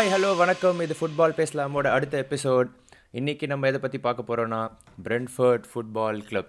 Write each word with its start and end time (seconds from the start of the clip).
Hi 0.00 0.12
hello 0.12 0.28
வணக்கம். 0.36 0.78
இது 0.80 0.94
football 0.98 1.34
பேசலாமோட 1.38 1.86
அடுத்த 1.94 2.14
எபிசோட் 2.18 2.68
இன்றைக்கி 3.18 3.46
நம்ம 3.46 3.66
எதை 3.66 3.80
பற்றி 3.80 3.98
பார்க்க 3.98 4.22
போகிறோன்னா 4.28 4.60
பிரென்ஃபர்ட் 5.06 5.64
ஃபுட்பால் 5.70 6.20
கிளப் 6.28 6.48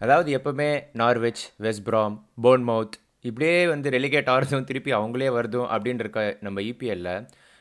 அதாவது 0.00 0.28
எப்போவுமே 0.38 0.68
நார்வெச் 0.92 1.42
வெஸ்ட் 1.56 1.84
ப்ராம் 1.88 2.14
போர்ன்மவுத் 2.42 2.96
இப்படியே 3.20 3.66
வந்து 3.66 3.90
ரெலிகேட் 3.90 4.30
ஆகிறதும் 4.34 4.68
திருப்பி 4.70 4.92
அவங்களே 4.92 5.30
வருதும் 5.38 5.68
அப்படின்னு 5.74 6.04
இருக்க 6.06 6.36
நம்ம 6.40 6.60
இபிஎல்ல 6.60 7.08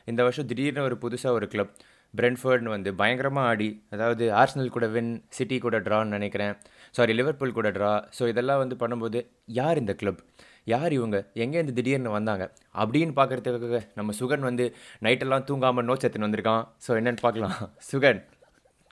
இந்த 0.08 0.22
வருஷம் 0.24 0.46
திடீர்னு 0.46 0.82
ஒரு 0.82 0.98
புதுசாக 1.02 1.38
ஒரு 1.40 1.48
கிளப் 1.48 1.74
பிரென்ஃபர்ட்னு 2.14 2.76
வந்து 2.76 2.96
பயங்கரமாக 2.96 3.48
ஆடி 3.48 3.70
அதாவது 3.90 4.32
ஆர்சனல் 4.42 4.74
கூட 4.78 4.88
வின் 4.88 5.14
சிட்டி 5.30 5.58
கூட 5.58 5.80
ட்ரான்னு 5.80 6.16
நினைக்கிறேன். 6.18 6.54
சாரி 6.92 7.14
லிவர்பூல் 7.14 7.52
கூட 7.52 7.72
ட்ரா 7.72 7.94
ஸோ 8.20 8.28
இதெல்லாம் 8.28 8.58
வந்து 8.58 8.76
பண்ணும்போது 8.76 9.22
யார் 9.46 9.78
இந்த 9.78 9.94
கிளப் 9.94 10.22
யார் 10.68 10.94
இவங்க? 10.98 11.18
எங்கேருந்து 11.44 11.78
திடீர்னு 11.80 12.16
வந்தாங்க? 12.18 12.46
அப்படின்னு 12.82 13.14
பார்க்குறதுக்காக 13.20 13.80
நம்ம 14.00 14.14
சுகன் 14.20 14.48
வந்து 14.50 14.66
நைட்டெல்லாம் 15.06 15.48
தூங்காமல் 15.50 15.88
நோட்ஸ் 15.90 16.06
எடுத்துன்னு 16.06 16.30
வந்திருக்கான். 16.30 16.64
ஸோ 16.86 16.92
என்னன்னு 17.00 17.24
பார்க்கலாம். 17.26 17.56
Sugan 17.92 18.22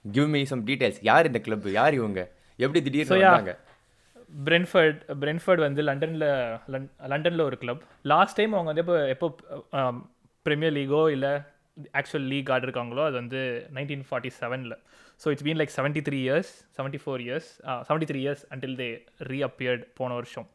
give 0.05 0.30
me 0.35 0.41
some 0.52 0.63
details 0.70 1.02
யார் 1.09 1.30
இந்த 1.31 1.41
கிளப் 1.47 1.67
யார் 1.80 1.97
இவங்க? 1.99 2.21
எப்படி 2.59 2.81
திடீர்னு 2.88 3.17
வந்தாங்க? 3.17 3.53
பிரென்ஃபர்ட் 4.47 4.99
பிரென்ஃபர்ட் 5.21 5.61
வந்து 5.67 5.81
லண்டனில் 5.88 6.27
லண்டனில் 7.13 7.47
ஒரு 7.47 7.57
கிளப் 7.63 7.81
லாஸ்ட் 8.11 8.38
டைம் 8.39 8.53
அவங்க 8.58 8.69
வந்து 8.72 8.83
எப்போ 8.83 8.97
எப்போ 9.16 9.27
ப்ரீமியர் 10.45 10.75
லீகோ 10.77 11.02
இல்லை 11.16 11.33
ஆக்சுவல் 11.99 12.27
லீக் 12.31 12.49
ஆடிருக்காங்களோ 12.55 13.03
அது 13.09 13.16
வந்து 13.22 13.41
நைன்டீன் 13.77 14.05
ஃபார்ட்டி 14.08 14.31
செவனில் 14.39 14.75
so 15.22 15.30
it's 15.33 15.45
been 15.47 15.59
like 15.61 15.73
seventy 15.77 16.02
three 16.08 16.19
years 16.27 16.52
seventy 16.77 16.99
four 17.03 17.22
years 17.25 17.49
seventy 17.89 18.08
three 18.11 18.19
years 18.25 18.44
until 18.53 18.77
they 18.81 18.89
reappeared 19.31 19.83
போன 19.99 20.13
வருஷம். 20.13 20.47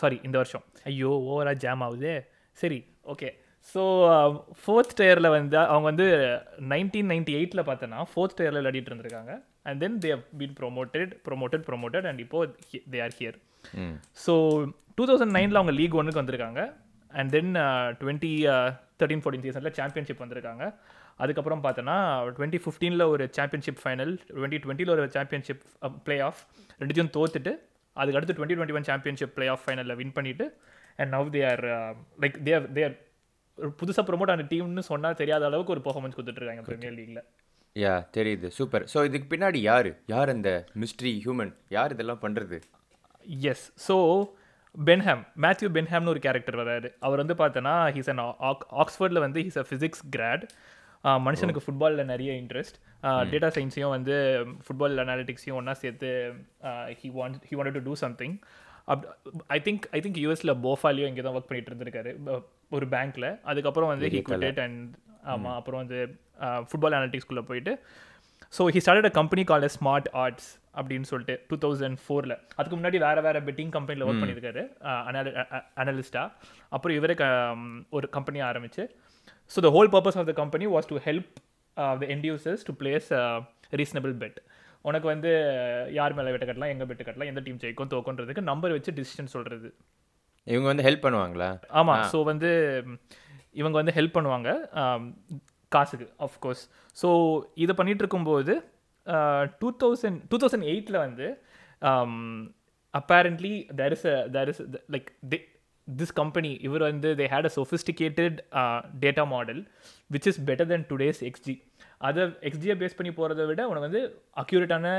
சாரி 0.00 0.18
இந்த 0.26 0.36
வருஷம். 0.40 0.64
ஐயோ 0.90 1.12
ஓவராக 1.30 1.56
ஜாம் 1.64 1.84
ஆகுது. 1.86 2.12
சரி 2.62 2.78
ஓகே 3.12 3.28
ஸோ 3.72 3.82
ஃபோர்த் 4.60 4.94
டயரில் 4.98 5.34
வந்து 5.36 5.56
அவங்க 5.72 5.86
வந்து 5.90 6.06
நைன்டீன் 6.72 7.10
நைன்டி 7.12 7.32
எயிட்டில் 7.38 7.66
பார்த்தோன்னா 7.70 7.98
ஃபோர்த் 8.10 8.36
டயரில் 8.38 8.60
விளையாடிட்டு 8.60 8.90
இருந்திருக்காங்க. 8.92 9.32
And 9.68 9.80
then 9.84 9.98
they 10.04 10.12
been 10.40 10.54
promoted 10.60 11.12
promoted 11.26 11.64
promoted 11.70 12.06
and 12.10 12.20
இப்போ 12.24 12.38
they 12.92 13.00
are 13.06 13.16
here 13.18 13.36
so 14.24 14.34
two 14.98 15.04
thousand 15.10 15.34
நைனில் 15.38 15.60
அவங்க 15.60 15.74
லீக் 15.80 15.98
ஒன்றுக்கு 16.00 16.22
வந்திருக்காங்க. 16.22 16.60
And 17.18 17.30
then 17.36 17.52
twenty 18.00 18.32
thirteen 19.00 19.22
fourteen 19.24 19.44
சீசனில் 19.46 19.76
சாம்பியன்ஷிப் 19.80 20.22
வந்திருக்காங்க. 20.24 20.64
அதுக்கப்புறம் 21.24 21.62
பார்த்தோன்னா 21.64 21.96
டுவெண்ட்டி 22.36 22.60
ஃபிஃப்டீனில் 22.64 23.04
ஒரு 23.14 23.24
சாம்பியன்ஷிப் 23.38 23.80
ஃபைனல் 23.82 24.12
டுவெண்ட்டி 24.36 24.60
டுவெண்ட்டியில் 24.64 24.92
ஒரு 24.94 25.04
சாம்பியன்ஷிப் 25.16 25.64
ப்ளே 26.06 26.16
ஆஃப் 26.28 26.40
ரெண்டுத்தையும் 26.80 27.12
தோத்துட்டு 27.16 27.52
அதுக்கு 28.00 28.18
அடுத்து 28.20 28.36
twenty 28.38 28.56
twenty 28.58 28.78
one 28.78 28.88
championship 28.90 29.34
play 29.36 29.48
off 29.54 29.64
ஃபைனலில் 29.66 29.98
win 30.00 30.16
பண்ணிட்டு 30.18 30.46
and 30.98 31.12
now 31.16 31.30
they 31.36 31.42
are 31.52 31.64
like 32.24 32.38
they 32.46 32.54
are 32.58 32.66
they 32.78 32.82
are 32.88 32.96
புதுசாக 33.80 34.04
ப்ரொமோட் 34.08 34.32
ஆன 34.34 34.46
டீம்னு 34.52 34.84
சொன்னால் 34.90 35.18
தெரியாத 35.20 35.44
அளவுக்கு 35.50 35.74
ஒரு 35.76 35.82
பெர்ஃபார்மன்ஸ் 35.86 36.16
கொடுத்துட்ருக்காங்க 36.16 36.64
ப்ரீமியர் 36.68 36.96
லீக்ல 36.98 37.22
யா 37.76 37.94
தெரியுது. 38.16 38.46
சூப்பர் 38.58 38.84
ஸோ 38.92 38.98
இதுக்கு 39.08 39.26
பின்னாடி 39.32 39.58
யார்? 39.70 39.88
யார் 40.12 40.30
இந்த 40.36 40.50
மிஸ்ட்ரி 40.82 41.12
ஹியூமன் 41.24 41.52
யார் 41.76 41.92
இதெல்லாம் 41.94 42.22
பண்ணுறது 42.24 42.58
எஸ் 43.50 43.66
ஸோ 43.86 43.96
பென்ஹாம் 44.74 45.22
மேத்யூ 45.44 45.68
பென்ஹாம்னு 45.76 46.12
ஒரு 46.14 46.20
கேரக்டர் 46.26 46.58
வராரு. 46.62 46.88
அவர் 47.06 47.22
வந்து 47.22 47.36
பார்த்தோன்னா 47.42 47.74
ஹீஸ் 47.96 48.10
அன் 48.12 48.22
ஆக்ஸ்ஃபோர்டில் 48.82 49.22
வந்து 49.26 49.40
ஹீஸ் 49.46 49.60
அ 49.62 49.66
ஃபிசிக்ஸ் 49.70 50.02
கிராட் 50.16 50.44
மனுஷனுக்கு 51.26 51.64
ஃபுட்பாலில் 51.64 52.10
நிறைய 52.12 52.30
இன்ட்ரெஸ்ட் 52.42 52.78
டேட்டா 53.32 53.48
சயின்ஸையும் 53.56 53.94
வந்து 53.96 54.14
ஃபுட்பால் 54.64 55.02
அனாலிட்டிக்ஸையும் 55.04 55.58
ஒன்றா 55.60 55.74
சேர்த்து 55.82 56.10
he 57.02 57.10
want 57.18 57.38
he 57.50 57.56
want 57.58 57.76
to 57.78 57.84
do 57.88 57.94
something 58.04 58.34
up 58.94 59.04
I 59.56 59.58
think 59.66 59.84
I 59.96 60.00
think 60.04 60.20
யூஎஸில் 60.24 60.54
போஃபாலியோ 60.66 61.08
இங்கே 61.10 61.24
தான் 61.26 61.36
ஒர்க் 61.38 61.50
பண்ணிட்டு 61.50 61.70
இருந்திருக்காரு. 61.72 62.12
ஒரு 62.76 62.86
பேங்க்கில் 62.94 63.28
அதுக்கப்புறம் 63.50 63.90
வந்து 63.92 64.08
ஹி 64.14 64.20
குவிட்டட் 64.28 64.60
அண்ட் 64.66 64.80
ஆமாம் 65.32 65.56
அப்புறம் 65.58 65.80
வந்து 65.82 65.98
ஃபுட்பால் 66.70 66.96
அனாலிட்டிக்ஸ்குள்ளே 66.98 67.44
போயிட்டு. 67.50 67.74
So 68.56 68.62
he 68.74 68.80
started 68.84 69.08
a 69.10 69.14
company 69.20 69.42
call 69.50 69.66
Smartodds 70.22 70.48
அப்படின்னு 70.78 71.08
சொல்லிட்டு 71.10 71.34
டூ 71.50 71.56
தௌசண்ட் 71.64 71.98
ஃபோரில் 72.04 72.34
அதுக்கு 72.58 72.76
முன்னாடி 72.78 72.98
வேறு 73.06 73.20
வேறு 73.26 73.40
பெட்டிங் 73.48 73.72
கம்பெனியில் 73.76 74.06
ஒர்க் 74.08 74.22
பண்ணியிருக்காரு. 74.22 74.62
அனலிஸ்டாக 75.82 76.26
அப்புறம் 76.76 76.96
இவரே 77.00 77.16
க 77.20 77.26
ஒரு 77.98 78.08
கம்பெனி 78.16 78.40
ஆரம்பிச்சு. 78.50 78.84
So 79.54 79.60
the 79.66 79.70
whole 79.76 79.90
purpose 79.94 80.18
of 80.20 80.28
the 80.30 80.34
company 80.42 80.66
was 80.74 80.90
to 80.92 80.98
help 81.08 81.30
the 81.96 82.06
end 82.12 82.26
users 82.28 82.64
to 82.66 82.74
place 82.80 83.08
reasonable 83.72 84.14
bet 84.20 84.38
உனக்கு 84.84 85.06
வந்து 85.08 85.30
யார் 85.94 86.14
மேலே 86.16 86.32
வெட்ட 86.32 86.46
கட்டலாம் 86.46 86.72
எங்கே 86.72 86.86
பெட்டு 86.86 87.06
கட்டலாம் 87.06 87.30
எந்த 87.30 87.42
டீம் 87.46 87.60
ஜெயிக்கும் 87.62 87.90
தோக்குன்றதுக்கு 87.92 88.42
நம்பர் 88.46 88.74
வச்சு 88.76 88.92
டிசிஷன் 88.96 89.32
சொல்கிறது 89.32 89.68
இவங்க 90.46 90.66
வந்து 90.68 90.84
ஹெல்ப் 90.86 91.04
பண்ணுவாங்களா? 91.04 91.48
ஆமாம் 91.78 92.02
ஸோ 92.12 92.18
வந்து 92.28 92.50
இவங்க 93.56 93.76
வந்து 93.78 93.94
ஹெல்ப் 93.96 94.16
பண்ணுவாங்க 94.16 94.48
ஆம், 94.80 95.06
காசுக்கு 95.72 96.06
ஆஃப்கோர்ஸ் 96.26 96.62
ஸோ 96.96 97.08
இதை 97.56 97.74
பண்ணிட்டு 97.78 98.02
இருக்கும்போது 98.04 98.54
டூ 99.60 99.68
தௌசண்ட் 99.80 100.20
டூ 100.30 100.38
தௌசண்ட் 100.38 100.66
எயிட்டில் 100.70 101.04
வந்து 101.04 101.26
apparently 102.94 103.50
there 103.78 103.94
is 103.96 104.06
there 104.32 104.50
is 104.52 104.62
like 104.94 105.08
this 105.88 106.14
company 106.16 106.52
இவர் 106.66 106.84
வந்து 106.86 107.08
they 107.16 107.26
had 107.32 107.48
a 107.48 107.54
sophisticated 107.56 108.36
data 109.02 109.24
model 109.30 109.60
which 110.10 110.28
is 110.30 110.40
better 110.48 110.70
than 110.70 110.86
today's 110.90 111.20
XG 111.28 111.54
அதை 112.00 112.20
எக்ஸ்ஜியை 112.48 112.76
பேஸ் 112.80 112.98
பண்ணி 112.98 113.12
போகிறத 113.14 113.46
விட 113.48 113.62
உனக்கு 113.68 113.88
வந்து 113.88 114.02
அக்யூரேட்டான 114.42 114.90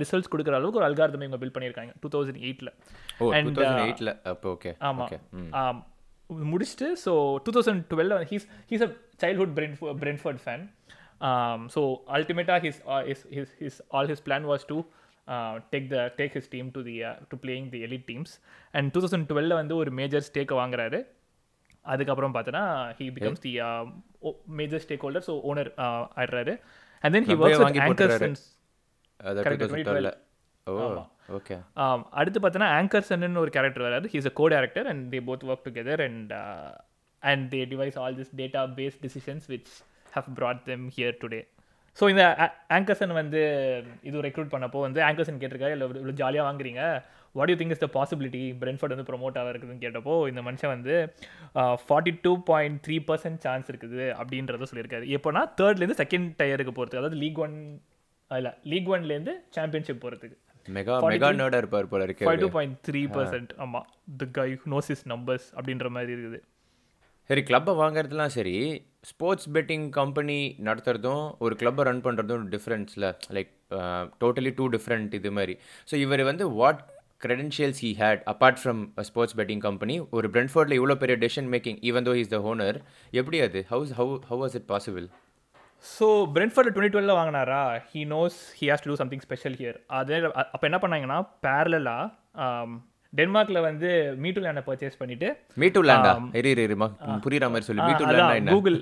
ரிசல்ட்ஸ் 0.00 0.30
கொடுக்குற 0.32 0.56
அளவுக்கு 0.56 0.80
ஒரு 0.80 0.88
அல்காரதம் 0.88 1.24
இவங்க 1.24 1.38
பில்ட் 1.40 1.56
பண்ணியிருக்காங்க 1.56 1.92
டூ 2.02 2.10
தௌசண்ட் 2.14 2.40
எயிட்டில் 2.44 2.70
ஓ 3.18 3.26
டூ 3.46 3.52
தௌசண்ட் 3.56 3.82
எயிட்டில் 3.84 4.12
அப்போ 4.30 4.48
ஓகே 4.52 4.70
ஆமா. 4.88 5.04
ஓகே 5.04 5.18
ம். 5.36 5.50
ஆம், 5.58 5.80
முடிச்சுட்டு 6.48 6.88
so 7.04 7.12
two 7.44 7.52
thousand 7.56 7.82
twelve 7.90 8.14
he's 8.30 8.46
he's 8.70 8.84
a 8.86 8.90
childhood 9.22 9.52
Brent 9.56 9.74
Brentford 10.00 10.40
fan 10.44 10.64
so 11.74 11.80
அல்டிமேட்டாக 12.16 12.60
his 12.66 12.80
his 13.08 13.24
his 13.36 13.52
his 13.60 13.78
all 13.92 14.10
his 14.12 14.24
plan 14.26 14.46
was 14.50 14.66
to 14.66 14.78
take 15.72 15.86
the 15.94 15.98
take 16.18 16.34
his 16.38 16.50
team 16.54 16.68
to 16.76 16.82
the 16.88 16.96
to 17.30 17.38
playing 17.44 17.68
the 17.74 17.80
elite 17.86 18.06
teams 18.10 18.34
and 18.76 18.92
two 18.94 19.00
thousand 19.04 19.28
டுவெல்ல 19.30 19.54
வந்து 19.60 19.76
ஒரு 19.82 19.90
major 20.00 20.26
ஸ்டேக்கை 20.28 20.56
வாங்குறாரு. 20.62 21.00
அதுக்கப்புறம் 21.84 22.34
பார்த்தோன்னா 22.36 22.64
he 22.98 23.06
becomes 23.16 23.42
the 23.46 23.52
major 24.60 24.82
stake 24.84 25.04
holder 25.06 25.26
so 25.28 25.34
owner 25.50 25.70
ஆயிடுறாரு. 26.20 26.54
And 27.04 27.14
then 27.16 27.28
he 27.30 27.36
works 27.42 28.46
twelve 29.88 30.10
oh 30.66 30.74
okay 31.36 31.56
அடுத்து 32.20 32.38
பார்த்தோன்னா 32.42 32.70
Ankersen 32.80 33.40
ஒரு 33.44 33.50
கேரக்டர் 33.56 33.86
வராது 33.88 34.08
he's 34.14 34.28
a 34.30 34.34
co 34.40 34.44
director 34.54 34.86
and 34.92 35.04
they 35.14 35.20
both 35.28 35.46
work 35.50 35.64
together 35.68 36.02
and 36.08 36.32
and 37.22 37.44
they 37.54 37.60
devise 37.72 37.96
all 38.02 38.18
this 38.20 38.32
data 38.40 38.62
base 38.78 38.98
decisions 39.06 39.46
which 39.54 39.72
have 40.16 40.28
brought 40.38 40.60
them 40.70 40.82
here 40.96 41.16
today 41.22 41.40
so 41.98 42.04
இந்த 42.12 42.24
Ankersen 42.76 43.12
வந்து 43.20 43.40
இது 44.08 44.24
recruit 44.26 44.52
பண்ணப்போ 44.54 44.80
வந்து 44.86 45.00
ஆங்கர்சன் 45.06 45.38
கேட்டிருக்காரு 45.42 45.74
இல்லை 45.76 45.86
இவ்வளோ 45.88 46.14
ஜாலியாக 46.20 46.46
வாங்குறீங்க. 46.48 46.82
What 47.38 47.50
you 47.52 47.56
think 47.60 47.74
is 47.74 47.82
the 47.84 47.88
possibility 47.96 48.42
Brentford 48.60 48.94
வந்து 48.94 49.06
ப்ரொமோட் 49.10 49.38
ஆகிறதுன்னு 49.40 49.82
கேட்டப்போ 49.84 50.14
இந்த 50.30 50.42
மனுஷன் 50.48 50.72
வந்து 50.74 50.94
forty 51.86 52.12
two 52.26 52.32
point 52.50 52.78
three 52.84 52.96
percent 53.08 53.40
chance 53.46 53.70
இருக்குது 53.72 54.04
அப்படின்றத 54.20 54.68
சொல்லியிருக்காரு. 54.70 55.06
எப்போனா 55.16 55.42
தேர்ட்லேருந்து 55.60 56.00
செகண்ட் 56.02 56.28
டயருக்கு 56.42 56.74
போகிறதுக்கு 56.76 57.02
அதாவது 57.02 57.20
லீக் 57.22 57.40
ஒன் 57.46 57.56
இல்லை 58.30 58.52
லீக் 58.72 58.90
ஒன்லேருந்து 58.94 59.34
சாம்பியன்ஷிப் 59.56 60.02
போகிறதுக்கு 60.04 60.36
மெகா 60.76 60.94
மெகா 61.12 61.28
நர்டாக 61.40 61.62
இருப்பார் 61.62 61.90
போல 61.92 62.06
இருக்கு 62.08 62.26
five 62.28 62.42
two 62.44 62.50
point 62.56 62.76
three 62.88 63.02
percent 63.16 63.52
ஆமாம் 63.64 63.86
the 64.22 64.26
guy 64.38 64.48
knows 64.74 64.90
is 64.94 65.04
numbers 65.12 65.48
அப்படின்ற 65.58 65.88
மாதிரி 65.96 66.12
இருக்குது. 66.16 66.40
சரி 67.30 67.42
கிளப்பை 67.48 67.74
வாங்குறதுலாம் 67.82 68.34
சரி 68.36 68.54
ஸ்போர்ட்ஸ் 69.04 69.48
பெட்டிங் 69.54 69.86
கம்பெனி 69.98 70.38
நடத்துறதும் 70.66 71.24
ஒரு 71.44 71.54
கிளப்பை 71.60 71.82
ரன் 71.88 72.04
பண்ணுறதும் 72.06 72.44
டிஃப்ரென்ஸில் 72.54 73.06
லைக் 73.36 73.50
டோட்டலி 74.22 74.52
டூ 74.58 74.64
டிஃப்ரெண்ட் 74.76 75.12
இது 75.18 75.30
மாதிரி. 75.38 75.54
ஸோ 75.90 75.94
இவர் 76.04 76.22
வந்து 76.30 76.46
what 76.60 76.80
credentials 77.24 77.80
he 77.84 77.90
had 78.00 78.20
apart 78.32 78.58
from 78.62 78.80
sports 79.08 79.36
betting 79.38 79.62
company 79.68 79.94
ஒரு 80.18 80.26
பிரெண்ட்ஃபோர்டில் 80.34 80.76
இவ்வளோ 80.78 80.96
பெரிய 81.02 81.16
decision 81.24 81.48
making 81.54 81.78
even 81.90 82.06
though 82.08 82.14
is 82.22 82.32
the 82.34 82.38
owner 82.50 82.76
எப்படி 83.20 83.40
அது? 83.46 83.60
How's 83.72 83.94
how 84.00 84.12
how 84.28 84.40
was 84.44 84.56
it 84.60 84.68
possible 84.74 85.06
so 85.84 86.06
Brentford 86.36 86.70
twenty 86.74 86.94
டுவெல்ல 86.94 87.14
வாங்கினாரா? 87.18 87.62
He 87.90 88.00
knows 88.14 88.38
he 88.60 88.66
has 88.70 88.84
to 88.84 88.90
do 88.92 88.98
something 89.02 89.24
special 89.26 89.56
here 89.60 89.78
அதே 89.98 90.16
அப்போ 90.54 90.64
என்ன 90.70 90.80
பண்ணாங்கன்னா 90.84 91.18
பேரலாக 91.46 92.06
டென்மார்க்கில் 93.12 93.60
வந்து 93.66 93.88
மீட்டு 94.22 94.40
லேண்டை 94.44 94.62
பர்ச்சேஸ் 94.66 94.98
பண்ணிட்டு 95.00 95.28
மீட்டு 95.60 95.82
லேண்டா? 95.88 96.10
இரு 96.38 96.48
இரு 96.54 96.62
இருமா 96.68 96.88
புரியுற 97.24 97.46
மாதிரி 97.52 97.66
சொல்லி. 97.68 97.82
மீட்டு 97.88 98.04
லேண்டா 98.08 98.34
என்ன? 98.40 98.52
கூகுள் 98.54 98.76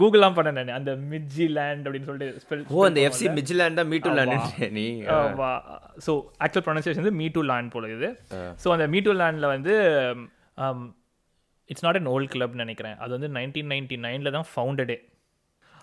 கூகுள்லாம் 0.00 0.36
பண்ணேன் 0.38 0.58
நான். 0.58 0.72
அந்த 0.78 0.92
மிட்ஜி 1.12 1.46
லேண்ட் 1.58 1.86
அப்படின்னு 1.86 2.08
சொல்லிட்டு 2.10 2.42
ஸ்பெல் 2.44 2.64
ஓ 2.76 2.84
அந்த 2.88 3.00
எஃப்சி 3.08 3.28
மிட்ஜிலேண்டா 3.38 3.84
மீட்டு 3.92 4.12
லேண்ட் 4.18 4.60
நீ? 4.78 4.86
ஸோ 6.06 6.14
ஆக்சுவல் 6.44 6.66
ப்ரொனன்சியேஷன் 6.68 7.02
வந்து 7.04 7.16
மீ 7.20 7.28
டூ 7.36 7.44
லேண்ட் 7.52 7.72
போல 7.76 7.90
இது 7.96 8.10
ஸோ 8.64 8.70
அந்த 8.76 8.86
மீ 8.94 9.00
டூ 9.08 9.14
லேண்டில் 9.22 9.52
வந்து 9.54 9.74
இட்ஸ் 11.70 11.86
நாட் 11.86 12.00
அன் 12.00 12.12
ஓல்ட் 12.14 12.32
கிளப்னு 12.34 12.64
நினைக்கிறேன். 12.64 12.96
அது 13.02 13.12
வந்து 13.16 13.28
நைன்டீன் 13.38 13.70
நைன்டி 13.74 13.98
நைனில் 14.06 14.34
தான் 14.38 14.48
ஃபவுண்டடே 14.52 14.98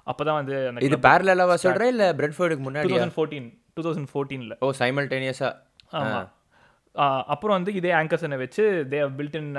அப்போ 0.08 0.24
தான் 0.28 0.40
வந்து 0.42 0.56
அந்த 0.70 0.88
இது 0.88 0.98
பேரலாவா 1.06 1.56
சொல்கிறேன் 1.66 1.92
இல்லை 1.94 2.08
பிரென்ஃபோர்டுக்கு 2.20 2.64
டூ 2.64 2.70
முன்னாடி 2.70 2.92
தௌசண்ட் 2.94 3.16
ஃபோர்டீன் 3.18 3.48
டூ 3.76 3.82
தௌசண்ட் 3.88 4.10
ஃபோர்டீனில் 4.14 4.56
ஓ 4.66 4.74
சைமல்டேனியஸா 4.82 5.50
ஆமாம் 6.00 6.28
அப்புறம் 7.34 7.58
வந்து 7.58 7.72
இதே 7.80 7.92
ஆங்கர்ஸனை 8.00 8.38
வச்சு 8.44 8.64
they 8.92 9.00
build 9.18 9.38
in 9.42 9.52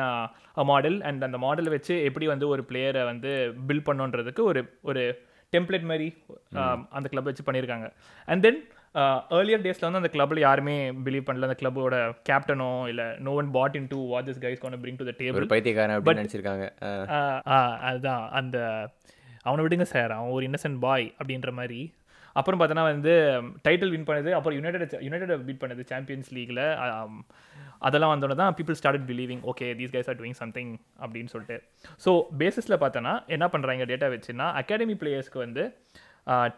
model 0.71 0.99
and 1.09 1.27
அந்த 1.27 1.39
மாடலை 1.45 1.71
வச்சு 1.77 1.95
எப்படி 2.09 2.27
வந்து 2.33 2.47
ஒரு 2.55 2.63
பிளேயரை 2.71 3.03
வந்து 3.13 3.33
பில்ட் 3.69 3.89
பண்ணுன்றதுக்கு 3.89 4.43
ஒரு 4.51 4.63
ஒரு 4.91 5.03
டெம்ப்ளேட் 5.53 5.87
மாதிரி 5.91 6.09
அந்த 6.97 7.07
கிளப் 7.13 7.29
வச்சு 7.31 7.47
பண்ணியிருக்காங்க. 7.47 7.87
அண்ட் 8.29 8.43
தென் 8.47 8.61
ஏர்லியர் 9.37 9.63
டேஸில் 9.65 9.87
வந்து 9.87 10.01
அந்த 10.01 10.11
கிளப்பில் 10.15 10.41
யாருமே 10.47 10.75
பிலீவ் 11.07 11.27
பண்ணல. 11.29 11.49
அந்த 11.49 11.59
கிளப்போட 11.61 11.97
கேப்டனோ 12.29 12.71
இல்லை 12.93 13.07
no 13.27 13.33
one 13.41 13.51
bought 13.57 13.77
in 13.81 13.89
to 13.93 13.99
what 14.13 14.29
this 14.29 14.43
guys 14.45 14.63
கொண்டு 14.65 14.81
பிரிங் 14.83 14.99
டு 15.01 15.07
த 15.11 15.15
டேபிள் 15.21 15.47
பைத்தியக்காரன் 15.55 15.97
அப்படின்னு 15.99 16.23
நினைச்சிருக்காங்க. 16.23 16.67
அதுதான். 17.89 18.27
அந்த 18.41 18.59
அவனை 19.47 19.63
விடுங்க 19.65 19.87
சார். 19.95 20.13
அவன் 20.19 20.35
ஒரு 20.37 20.47
இன்னசென்ட் 20.49 20.81
பாய் 20.87 21.07
அப்படின்ற 21.21 21.53
மாதிரி 21.61 21.81
அப்புறம் 22.39 22.59
பார்த்தோன்னா 22.61 22.87
வந்து 22.93 23.15
டைட்டில் 23.67 23.93
வின் 23.95 24.09
பண்ணது 24.09 24.31
அப்புறம் 24.39 24.57
யுனைடெட் 24.59 24.97
யுனைடெட் 25.07 25.47
பீட் 25.49 25.63
பண்ணது 25.63 25.85
சாம்பியன்ஸ் 25.93 26.31
லீக்ல 26.37 26.63
அதெல்லாம் 27.87 28.13
வந்தோடனே 28.13 28.37
தான் 28.43 28.55
people 28.59 28.77
start 28.79 29.05
believing 29.11 29.43
okay 29.51 29.67
these 29.81 29.93
guys 29.95 30.09
are 30.13 30.19
doing 30.21 30.39
something 30.43 30.71
அப்படின்னு 31.03 31.31
சொல்லிட்டு. 31.35 31.57
ஸோ 32.05 32.11
பேசிஸில் 32.41 32.81
பார்த்தோன்னா 32.83 33.13
என்ன 33.35 33.47
பண்ணுறாங்க 33.53 33.85
டேட்டா 33.91 34.09
வச்சுன்னா 34.15 34.47
அகாடமி 34.61 34.95
பிளேயர்ஸ்க்கு 35.03 35.41
வந்து 35.47 35.65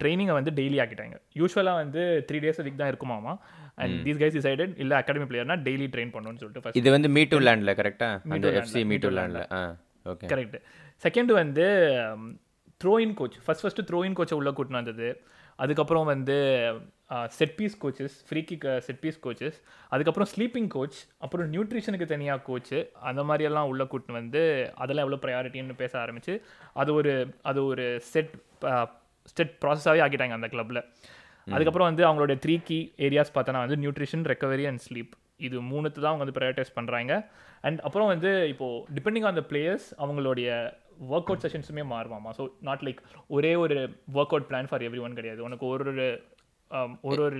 ட்ரைனிங்கை 0.00 0.34
வந்து 0.38 0.52
டெய்லி 0.58 0.78
ஆக்கிட்டாங்க. 0.82 1.16
யூஸ்வலாக 1.40 1.80
வந்து 1.82 2.02
த்ரீ 2.28 2.38
டேஸ் 2.44 2.60
வீக் 2.66 2.80
தான் 2.82 2.90
இருக்குமாமா? 2.92 3.32
அண்ட் 3.82 3.96
தீஸ் 4.06 4.20
கைஸ் 4.22 4.36
டிசைடட் 4.38 4.72
இல்லை 4.84 4.94
அகாடமி 5.00 5.26
பிளேயர்னா 5.30 5.56
டெய்லி 5.66 5.86
ட்ரெயின் 5.94 6.12
பண்ணணும்னு 6.14 6.40
சொல்லிட்டு 6.42 6.62
first 6.64 6.78
இது 6.80 6.90
வந்து 6.96 7.10
மீட்டு 7.16 7.40
லேண்ட்ல 7.48 7.74
கரெக்டா 7.80 8.08
அந்த 8.16 8.46
Meetoo 8.46 8.56
எஃப்சி 8.60 8.82
மீட்டு 8.92 9.10
லேண்ட்ல 9.18 9.42
ஓகே 10.12 10.28
கரெக்ட் 10.32 10.56
செகண்ட் 11.06 11.32
வந்து 11.42 11.66
throw 12.80 12.94
in 13.04 13.14
coach 13.20 13.36
first 13.44 13.64
first 13.64 13.86
throw 13.90 14.00
in 14.08 14.16
கோச்சை 14.20 14.36
உள்ளே 14.40 14.52
கூட்டின்னு 14.58 14.80
வந்தது. 14.82 15.08
அதுக்கப்புறம் 15.60 16.06
வந்து 16.06 16.36
set 17.36 17.54
piece 17.56 17.76
coaches 17.82 18.16
free 18.26 18.40
kick 18.42 18.66
set 18.78 19.00
piece 19.00 19.20
coaches 19.24 19.56
அதுக்கப்புறம் 19.92 20.28
ஸ்லீப்பிங் 20.32 20.68
கோச் 20.68 20.98
அப்புறம் 21.18 21.48
நியூட்ரிஷனுக்கு 21.50 22.06
தனியாக 22.06 22.44
கோச்சு 22.48 22.78
அந்த 23.02 23.22
மாதிரியெல்லாம் 23.22 23.70
உள்ளே 23.70 23.84
கூட்டின்னு 23.84 24.18
வந்து 24.18 24.42
அதெல்லாம் 24.74 25.06
எவ்வளோ 25.06 25.20
ப்ரையாரிட்டின்னு 25.22 25.76
பேச 25.76 25.92
ஆரம்பிச்சு 26.04 26.34
அது 26.74 26.92
ஒரு 26.94 27.14
அது 27.42 27.62
ஒரு 27.64 27.86
செட் 28.12 28.34
செட் 29.36 29.54
ப்ராசஸாகவே 29.64 30.02
ஆக்கிட்டாங்க 30.02 30.36
அந்த 30.38 30.48
கிளப்பில் 30.48 30.82
அதுக்கப்புறம் 31.46 31.88
வந்து 31.90 32.04
அவங்களோட 32.06 32.32
த்ரீ 32.38 32.54
கீ 32.64 32.78
ஏரியாஸ் 32.98 33.34
பார்த்தோன்னா 33.34 33.62
வந்து 33.64 33.80
நியூட்ரிஷன் 33.84 34.24
ரெக்கவரி 34.26 34.64
அண்ட் 34.66 34.82
ஸ்லீப் 34.88 35.12
இது 35.40 35.56
மூணுத்து 35.68 35.98
தான் 35.98 36.10
அவங்க 36.10 36.24
வந்து 36.24 36.36
ப்ரையாரிட்டைஸ் 36.38 36.76
பண்ணுறாங்க 36.76 37.12
அண்ட் 37.64 37.78
அப்புறம் 37.80 38.08
வந்து 38.08 38.30
இப்போது 38.48 38.84
டிபெண்டிங் 38.94 39.26
ஆன் 39.26 39.38
த 39.38 39.42
பிளேயர்ஸ் 39.50 39.86
அவங்களுடைய 39.98 40.48
ஒர்க் 41.00 41.30
அவுட் 41.30 41.44
செஷன்ஸுமே 41.44 41.84
மாறுவாமா? 41.90 42.30
ஸோ 42.36 42.44
நாட் 42.66 42.84
லைக் 42.86 43.00
ஒரே 43.30 43.52
ஒரு 43.62 43.76
work 44.14 44.34
out 44.34 44.48
plan 44.48 44.68
for 44.70 44.84
every 44.86 45.02
one 45.04 45.18
கிடையாது. 45.18 45.40
உனக்கு 45.46 45.66
ஒரு 45.68 45.84
ஒரு 45.92 46.06
um, 46.70 46.90
ஒரு 47.04 47.22
ஒரு 47.28 47.38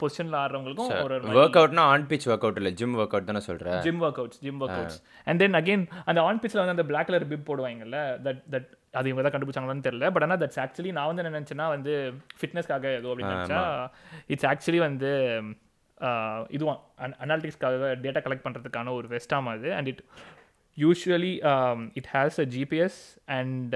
பொசிஷனில் 0.00 0.36
ஆடுறவங்களுக்கும் 0.38 0.90
ஒரு 1.04 1.14
ஒரு 1.18 1.36
ஒர்க் 1.36 1.56
அவுட்னா 1.58 1.84
ஆன் 1.90 2.06
பிச் 2.08 2.26
ஒர்க் 2.30 2.44
அவுட் 2.46 2.58
இல்ல 2.60 2.70
ஜிம் 2.78 2.96
ஒர்க் 2.98 3.14
அவுட் 3.14 3.28
தானே 3.28 3.42
சொல்ற? 3.46 3.68
Gym 3.84 4.00
workouts 4.20 4.40
gym 4.42 4.58
workouts 4.76 4.98
and 5.26 5.40
then 5.42 5.56
again 5.60 5.84
அந்த 6.06 6.18
ஆன் 6.24 6.40
பிச்சில் 6.42 6.60
வந்து 6.62 6.74
அந்த 6.74 6.86
பிளாக் 6.88 7.08
கலர் 7.08 7.28
பிப் 7.30 7.46
போடுவாங்கல்ல 7.48 7.98
தட் 8.26 8.42
தட் 8.54 8.68
அது 8.94 9.08
இவங்க 9.10 9.22
தான் 9.22 9.34
கண்டுபிடிச்சாங்களான்னு 9.34 9.86
தெரியல. 9.86 10.08
பட் 10.14 10.24
ஆனால் 10.26 10.40
தட்ஸ் 10.42 10.60
ஆக்சுவலி 10.64 10.92
நான் 10.96 11.08
வந்து 11.10 11.22
என்ன 11.22 11.34
நினச்சேன்னா 11.34 11.68
வந்து 11.74 11.94
ஃபிட்னஸ்க்காக 12.38 12.86
ஏதோ 12.98 13.10
அப்படின்னு 13.12 13.34
நினச்சா 13.36 13.62
இட்ஸ் 14.30 14.48
ஆக்சுவலி 14.50 14.82
வந்து 14.84 15.10
ஆஹ், 16.00 16.42
இதுவும் 16.50 16.80
அனாலிட்டிக்ஸ்க்காக 17.20 17.74
டேட்டா 18.02 18.20
கலெக்ட் 18.24 18.46
பண்ணுறதுக்கான 18.46 18.92
ஒரு 18.96 19.08
வெஸ்டாம் 19.12 19.48
அது. 19.52 19.68
And 19.76 19.88
it 19.92 20.02
usually 20.78 21.32
it 21.94 22.10
has 22.14 22.40
a 22.40 22.46
GPS 22.54 23.00
and 23.38 23.74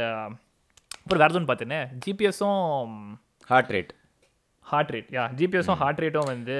அப்புறம் 1.01 1.23
வேறு 1.23 1.35
ஒன்று 1.35 1.51
பார்த்தேனே? 1.51 1.81
ஜிபிஎஸும் 2.05 2.95
heart 3.51 3.71
rate 3.71 3.93
heart 4.67 4.91
rate 4.91 5.09
yeah 5.11 5.23
ஜிபிஎஸும் 5.39 5.79
heart 5.79 6.01
ரேட்டும் 6.01 6.29
வந்து 6.29 6.57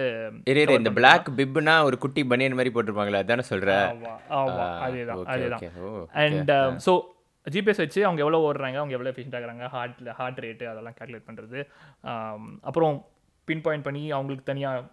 இந்த 0.77 0.93
பிளாக் 0.95 1.29
பிப்னா 1.39 1.75
ஒரு 1.83 1.97
குட்டி 1.99 2.25
பனியன் 2.25 2.55
மாதிரி 2.55 2.73
போட்டிருப்பாங்களே 2.75 3.19
அதானே 3.19 3.45
ஆமா 4.39 4.67
அதேதான் 4.87 5.21
அதேதான். 5.27 5.65
அண்ட் 6.23 6.51
ஸோ 6.87 6.93
ஜிபிஎஸ் 7.47 7.77
வச்சு 7.77 8.01
அவங்க 8.07 8.21
எவ்வளோ 8.21 8.39
ஓடுறாங்க 8.47 8.77
அவங்க 8.77 8.95
எவ்வளோ 8.95 9.11
எஃபிஷியன்ட் 9.11 9.37
ஆகுறாங்க 9.39 9.67
ஹார்ட் 9.67 10.09
ஹார்ட் 10.19 10.41
ரேட்டு 10.41 10.67
அதெல்லாம் 10.67 10.97
கால்குலேட் 10.99 11.29
பண்ணுறது 11.29 11.61
அப்புறம் 12.63 12.97
பின் 13.49 13.63
பாயிண்ட் 13.63 13.85
பண்ணி 13.85 14.13
அவங்களுக்கு 14.13 14.45
தனியாக 14.45 14.89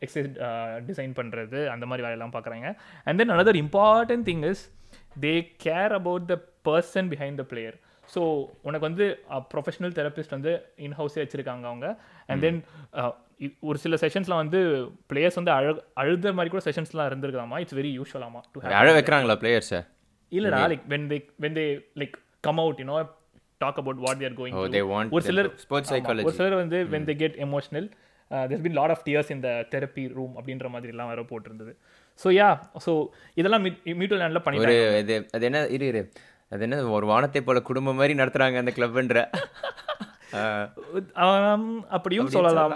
எக்ஸசைஸ் 0.00 0.30
டிசைன் 0.88 1.14
பண்ணுறது 1.14 1.68
அந்த 1.68 1.86
மாதிரி 1.86 2.04
வேலையெல்லாம் 2.06 2.32
பார்க்குறாங்க 2.32 2.68
and 3.06 3.18
then 3.18 3.30
another 3.30 3.54
important 3.62 4.26
thing 4.26 4.44
is 4.50 4.62
they 5.16 5.34
care 5.66 5.94
about 6.00 6.26
the 6.32 6.36
person 6.68 7.08
behind 7.12 7.36
the 7.36 7.46
player 7.52 7.76
so 8.08 8.20
உனக்கு 8.62 8.84
வந்து 8.88 9.06
ப்ரொஃபஷனல் 9.52 9.94
தெரபிஸ்ட் 9.98 10.34
வந்து 10.36 10.52
இன் 10.86 10.96
ஹவுஸே 10.98 11.20
வச்சுருக்காங்க 11.22 11.66
அவங்க. 11.70 11.88
அண்ட் 12.28 12.42
தென் 12.46 12.58
ஒரு 13.68 13.78
சில 13.78 13.96
செஷன்ஸ்லாம் 13.96 14.42
வந்து 14.44 14.60
பிளேயர்ஸ் 15.12 15.38
வந்து 15.40 15.52
அழு 15.58 15.70
அழுத 16.02 16.32
மாதிரி 16.38 16.50
கூட 16.50 16.62
செஷன்ஸ்லாம் 16.68 17.08
இருந்திருக்காமா 17.10 17.58
இட்ஸ் 17.64 17.78
வெரி 17.80 17.92
யூஸ்வலாமா 17.98 18.40
டு 18.52 18.64
அழ 18.80 18.88
வைக்கிறாங்களா 18.98 19.36
பிளேயர்ஸை 19.44 19.80
இல்லடா 20.32 20.60
like 20.72 20.84
when 20.92 21.04
they 21.12 21.20
when 21.44 21.54
they 21.60 21.68
like 22.02 22.16
come 22.48 22.60
out 22.64 22.76
you 22.78 22.88
know 22.90 22.98
talk 23.60 23.78
about 23.82 23.98
what 24.06 24.14
they 24.20 24.26
are 24.30 24.36
going 24.40 24.52
ஓ 24.52 24.60
through. 24.60 24.74
தே 24.76 24.82
வாண்ட் 24.92 25.14
ஒரு 25.16 25.24
சிலர் 25.28 25.48
ஸ்போர்ட்ஸ் 25.64 25.92
சைக்காலஜி 25.94 26.26
ஒரு 26.28 26.36
சிலர் 26.38 26.60
வந்து 26.62 26.78
when 26.94 27.04
they 27.08 27.16
get 27.24 27.34
emotional 27.46 27.84
uh, 28.30 28.44
there's 28.48 28.62
been 28.66 28.76
lot 28.80 28.90
of 28.94 29.00
tears 29.08 29.30
in 29.34 29.40
the 29.46 29.54
therapy 29.72 30.04
room 30.18 30.32
அப்படின்ற 30.38 30.68
மாதிரி 30.74 30.92
எல்லாம் 30.94 31.10
வர 31.12 31.22
போட்டிருந்தது. 31.30 31.72
ஸோ 32.20 32.28
யா 32.36 32.48
ஸோ 32.86 32.92
இதெல்லாம் 33.34 33.64
மியூட்டல் 34.00 34.20
லேண்டில் 34.20 34.38
ஒரு 34.38 34.46
பண்ணிட்டாங்க 34.46 35.00
இது 35.04 35.16
அது 35.32 35.44
என்ன 35.46 35.60
இரு 35.68 35.86
இரு. 35.86 36.02
அது 36.52 36.64
என்ன 36.66 36.78
ஒரு 36.96 37.06
வானத்தை 37.06 37.40
போல 37.42 37.58
குடும்பம் 37.62 38.00
மாதிரி 38.00 38.14
நடத்துறாங்க 38.22 38.62
அந்த 38.62 38.74
கிளப்ன்ற 38.78 39.18
அப்படியும் 41.90 42.28
சொல்லலாம். 42.34 42.74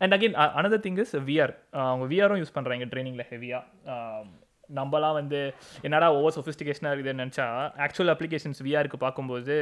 And 0.00 0.14
again 0.16 0.34
another 0.58 0.78
thing 0.86 0.98
is 0.98 1.14
VR 1.28 1.52
அவங்க 1.82 2.06
விஆரும் 2.06 2.40
யூஸ் 2.42 2.54
பண்ணுறாங்க 2.56 2.86
ட்ரைனிங்கில் 2.92 3.28
ஹெவியாக 3.30 4.24
நம்மலாம் 4.70 5.16
வந்து 5.18 5.40
என்னடா 5.82 6.08
ஓவர் 6.16 6.36
சொஃபிஸ்டிகேஷனாக 6.36 6.92
இருக்குதுன்னு 6.92 7.24
நினச்சா 7.24 7.46
ஆக்சுவல் 7.84 8.12
அப்ளிகேஷன்ஸ் 8.14 8.60
விஆருக்கு 8.66 8.98
பார்க்கும்போது 9.04 9.54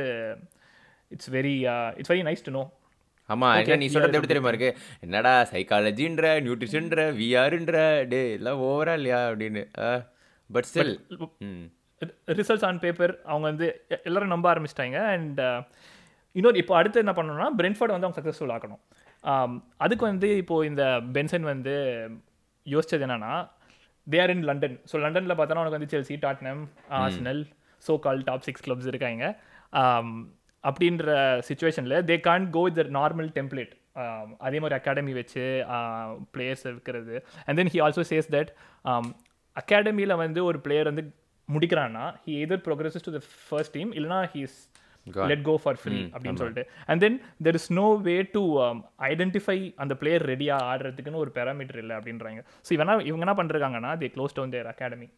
it's 1.11 1.31
very 1.37 1.55
it's 1.99 2.13
very 2.13 2.23
nice 2.23 2.47
to 2.49 2.55
know 2.57 2.63
ஆமா 3.35 3.49
என்ன 3.61 3.79
நீ 3.83 3.87
சொல்றது 3.95 4.17
எப்படி 4.19 4.33
தெரியுமா 4.33 4.53
இருக்கு? 4.53 4.71
என்னடா 5.05 5.33
சைக்காலஜின்ற 5.53 6.27
நியூட்ரிஷன்ற 6.47 7.07
விஆர்ன்ற 7.21 7.79
டே 8.13 8.21
எல்லாம் 8.39 8.63
ஓவரா 8.69 8.95
இல்லையா 9.01 9.21
அப்படின்னு. 9.31 9.65
But 10.51 10.69
still 10.71 10.95
results 12.39 12.67
on 12.69 12.81
paper 12.85 13.15
அவங்க 13.31 13.47
வந்து 13.53 13.69
எல்லாரும் 14.09 14.35
நம்ப 14.35 14.47
ஆரம்பிச்சிட்டாங்க. 14.53 14.99
அண்ட் 15.15 15.41
இன்னொரு 16.37 16.59
இப்போ 16.63 16.75
அடுத்து 16.79 17.03
என்ன 17.03 17.13
பண்ணணும்னா 17.19 17.49
பிரென்ஃபர்ட் 17.61 17.95
வந்து 17.95 18.07
அவங்க 18.07 18.21
சக்ஸஸ்ஃபுல் 18.21 18.55
ஆக்கணும். 18.57 18.83
Um, 19.25 19.53
அதுக்கு 19.85 20.05
வந்து 20.11 20.29
இப்போது 20.41 20.67
இந்த 20.71 20.83
பென்சன் 21.15 21.47
வந்து 21.53 21.75
யோசிச்சது 22.67 23.05
என்னன்னா 23.07 23.35
they 24.07 24.19
are 24.25 24.33
in 24.35 24.45
London 24.49 24.77
so 24.91 24.97
லண்டனில் 25.05 25.37
பார்த்தோன்னா 25.39 25.63
உனக்கு 25.63 25.79
வந்து 25.79 25.93
Chelsea 25.95 26.17
Tottenham 26.25 26.61
Arsenal 27.01 27.41
so 27.83 27.95
call 28.05 28.21
top 28.29 28.45
six 28.47 28.65
clubs 28.67 28.91
இருக்காங்க. 28.93 29.25
Um, 29.83 30.09
அப்படின்ற 30.71 31.17
சுச்சுவேஷனில் 31.49 31.97
they 32.11 32.17
can 32.29 32.47
go 32.57 32.63
with 32.69 32.93
normal 33.01 33.31
template 33.39 33.75
அதே 34.47 34.59
மாதிரி 34.63 34.77
அகாடமி 34.81 35.13
வச்சு 35.19 35.45
பிளேயர்ஸ் 36.35 36.65
இருக்கிறது. 36.71 37.15
And 37.47 37.57
then 37.61 37.71
he 37.75 37.79
also 37.85 38.03
says 38.13 38.29
that 38.37 38.51
அகாடமியில் 39.57 40.21
வந்து 40.25 40.41
ஒரு 40.49 40.59
பிளேயர் 40.65 40.91
வந்து 40.93 41.05
முடிக்கிறான்னா 41.49 42.07
he 42.25 42.33
either 42.45 42.65
progresses 42.67 43.07
to 43.07 43.13
the 43.17 43.21
first 43.49 43.75
team 43.77 43.93
இல்லைனா 43.99 44.21
he's 44.35 44.57
let 45.31 45.45
go 45.49 45.55
for 45.63 45.79
free 45.81 45.99
அப்படின்னு 46.15 46.41
சொல்லிட்டு. 46.43 46.65
And 46.91 47.01
then 47.05 47.17
there 47.47 47.59
is 47.59 47.69
no 47.81 47.87
way 48.09 48.17
to 48.37 48.43
identify 49.11 49.59
அந்த 49.83 49.95
பிளேயர் 50.01 50.25
ரெடியாக 50.33 50.67
ஆடுறதுக்குன்னு 50.71 51.23
ஒரு 51.25 51.33
பேராமீட்டர் 51.37 51.79
இல்லை 51.83 51.95
அப்படின்றாங்க. 51.99 52.41
ஸோ 52.67 52.73
இவனா 52.77 52.97
இவங்க 53.11 53.25
என்ன 53.27 53.37
பண்ணுறாங்கன்னா 53.41 53.93
they 54.03 54.09
close 54.17 54.37
down 54.39 54.55
their 54.57 54.71
academy 54.73 55.09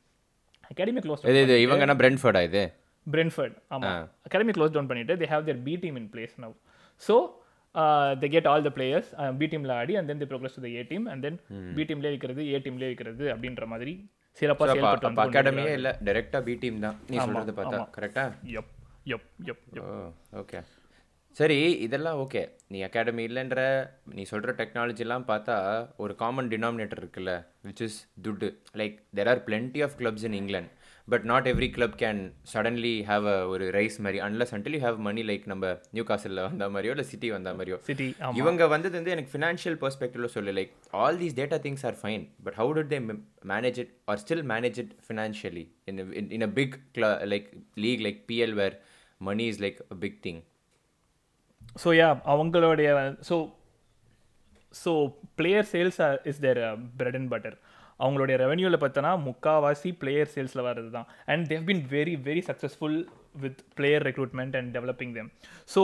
academy 0.73 1.02
close 1.07 1.25
இது 1.33 1.43
இது 1.47 1.57
இவங்கன்னா 1.67 1.97
பிரென்ஃபோர்டா 2.02 2.43
இது? 2.50 2.64
பிரென்ஃபர்ட் 3.09 3.57
ஆமாம் 3.71 3.97
அகாடமி 4.27 4.55
க்ளோஸ் 4.57 4.75
டவுன் 4.75 4.91
பண்ணிட்டு 4.91 5.17
they 5.21 5.29
have 5.31 5.47
their 5.49 5.61
B 5.67 5.75
team 5.83 5.99
in 6.00 6.09
place 6.12 6.35
now 6.45 6.55
so 7.03 7.17
they 8.21 8.29
get 8.31 8.49
all 8.50 8.65
the 8.67 8.73
players 8.77 9.11
B 9.41 9.49
டீமில் 9.53 9.75
ஆடி 9.77 9.97
and 9.99 10.11
then 10.11 10.23
the 10.23 10.29
progress 10.31 10.57
to 10.57 10.65
the 10.65 10.71
A 10.75 10.85
team 10.91 11.07
and 11.12 11.25
then 11.27 11.38
B 11.77 11.85
டீம்லேயே 11.91 12.15
வைக்கிறது 12.15 12.45
A 12.49 12.59
டீம்லேயே 12.67 12.91
வைக்கிறது 12.93 13.27
அப்படின்ற 13.35 13.67
மாதிரி 13.73 13.95
சிறப்பாக 14.38 14.73
செயல்பட்டு 14.73 15.09
அப்ப 15.09 15.23
அகாடமியே 15.27 15.71
இல்ல 15.79 15.91
டைரக்டா 16.07 16.41
பி 16.47 16.55
டீம் 16.61 16.83
தான். 16.83 16.99
நீ 17.09 17.17
சொல்றது 17.25 17.55
பார்த்தா 17.55 17.79
கரெக்டா 17.97 18.25
எப் 18.59 18.73
எப் 19.15 19.29
எப் 19.49 19.62
ஓகே 20.41 20.59
சரி 21.37 21.57
இதெல்லாம் 21.85 22.19
ஓகே 22.23 22.41
நீ 22.69 22.79
அகாடமி 22.87 23.23
இல்லைன்ற 23.29 23.61
நீ 24.12 24.23
சொல்கிற 24.31 24.53
டெக்னாலஜிலாம் 24.61 25.27
பார்த்தா 25.29 25.57
ஒரு 25.97 26.12
காமன் 26.23 26.50
டினாமினேட்டர் 26.53 27.00
இருக்குல்ல 27.03 27.33
விச் 27.67 27.83
இஸ் 27.87 27.99
துட்டு. 28.25 28.49
Like 28.81 28.97
there 29.15 29.31
are 29.33 29.43
plenty 29.49 29.83
of 29.87 29.97
clubs 30.00 30.27
in 30.29 30.37
England 30.41 30.73
but 31.09 31.25
not 31.31 31.47
every 31.50 31.69
club 31.75 31.95
can 32.00 32.19
suddenly 32.53 32.93
have 33.05 33.27
a 33.29 33.37
ஒரு 33.53 33.67
ரைஸ் 33.77 33.97
மாதிரி 34.05 34.19
unless 34.25 34.53
until 34.57 34.75
you 34.77 34.81
have 34.83 34.97
money 35.07 35.23
like 35.29 35.45
நம்ம 35.47 35.71
நியூ 35.93 36.05
காசில் 36.05 36.41
வந்த 36.43 36.69
மாதிரியோ 36.69 36.93
இல்லை 36.95 37.07
சிட்டி 37.11 37.29
வந்த 37.31 37.53
மாதிரியோ. 37.55 37.77
சிட்டி 37.87 38.09
இவங்க 38.41 38.67
வந்தது 38.67 38.95
வந்து 38.99 39.15
எனக்கு 39.15 39.33
ஃபினான்ஷியல் 39.35 39.79
பெர்ஸ்பெக்டிவ்ல 39.83 40.31
சொல்லு 40.35 40.55
like 40.59 40.73
all 41.00 41.19
these 41.23 41.37
data 41.38 41.59
things 41.65 41.85
are 41.91 41.99
fine 42.03 42.25
but 42.45 42.59
how 42.61 42.75
did 42.79 42.91
they 42.93 43.00
manage 43.53 43.79
it 43.85 43.93
or 44.12 44.21
still 44.25 44.45
manage 44.53 44.81
it 44.85 44.93
financially 45.07 45.65
in 45.87 46.00
in 46.31 46.47
a 46.49 46.53
big 46.59 46.77
like 47.33 47.49
league 47.85 48.03
like 48.07 48.21
PL 48.29 48.55
where 48.61 48.77
money 49.21 49.47
is 49.53 49.62
like 49.67 49.81
a 49.88 49.99
big 50.05 50.19
thing 50.27 50.43
so 51.83 51.91
yeah 51.99 52.11
அவங்களுடைய 52.33 52.91
so 53.29 53.37
so 54.75 54.93
player 55.37 55.69
sales 55.73 55.99
is 56.31 56.41
their 56.41 56.61
bread 56.97 57.19
and 57.19 57.31
butter 57.35 57.59
அவங்களுடைய 58.00 58.37
ரெவன்யூவில் 58.38 58.81
பார்த்தோன்னா 58.81 59.12
முக்காவாசி 59.25 59.90
player 60.00 60.33
சேல்ஸில் 60.35 60.67
வர்றது 60.67 60.90
தான் 60.90 61.09
and 61.26 61.47
they've 61.49 61.64
been 61.64 61.81
very 61.90 62.14
very 62.25 62.43
successful 62.49 62.99
with 63.40 63.61
player 63.75 64.05
recruitment 64.09 64.55
and 64.57 64.71
developing 64.76 65.12
them. 65.14 65.26
So 65.69 65.83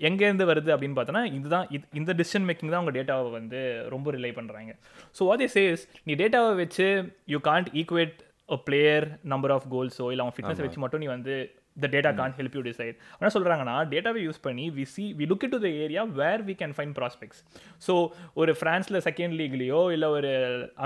எங்கேருந்து 0.00 0.46
வருது 0.46 0.70
அப்படின்னு 0.74 0.98
பார்த்தோன்னா 0.98 1.24
இதுதான் 1.32 1.66
இது 1.70 1.84
இந்த 1.94 2.12
டிசிஷன் 2.12 2.46
மேக்கிங் 2.48 2.72
தான் 2.72 2.80
அவங்க 2.80 2.94
டேட்டாவை 2.98 3.30
வந்து 3.30 3.60
ரொம்ப 3.88 4.10
ரிலை 4.10 4.32
பண்ணுறாங்க 4.32 4.72
ஸோ 5.18 5.24
வாட் 5.26 5.44
இஸ் 5.46 5.56
சேஸ் 5.58 5.84
நீ 6.04 6.14
டேட்டாவை 6.14 6.54
வச்சு 6.56 6.88
you 7.28 7.40
can't 7.44 7.70
equate 7.74 8.16
a 8.48 8.58
player 8.66 9.06
number 9.26 9.54
of 9.54 9.68
கோல்ஸோ 9.72 10.06
இல்லை 10.12 10.24
அவன் 10.24 10.36
ஃபிட்னஸ் 10.36 10.64
வச்சு 10.64 10.82
மட்டும் 10.84 11.02
நீ 11.04 11.08
வந்து 11.08 11.36
the 11.76 11.86
data 11.86 12.12
can 12.14 12.34
help 12.38 12.56
you 12.56 12.62
decide 12.62 12.96
என்ன 13.18 13.30
சொல்கிறாங்கன்னா 13.34 13.76
டேட்டாவை 13.88 14.22
யூஸ் 14.24 14.40
பண்ணி 14.42 14.66
we 14.70 14.86
see 14.92 15.04
we 15.18 15.26
look 15.26 15.46
to 15.50 15.58
the 15.58 15.70
area 15.82 16.04
where 16.20 16.42
we 16.42 16.54
can 16.54 16.74
find 16.76 16.94
prospects 16.98 17.42
so 17.86 17.94
ஒரு 18.34 18.54
ஃப்ரான்ஸில் 18.60 19.00
செகண்ட் 19.00 19.36
லீக்லேயோ 19.40 19.82
இல்லை 19.92 20.10
ஒரு 20.10 20.32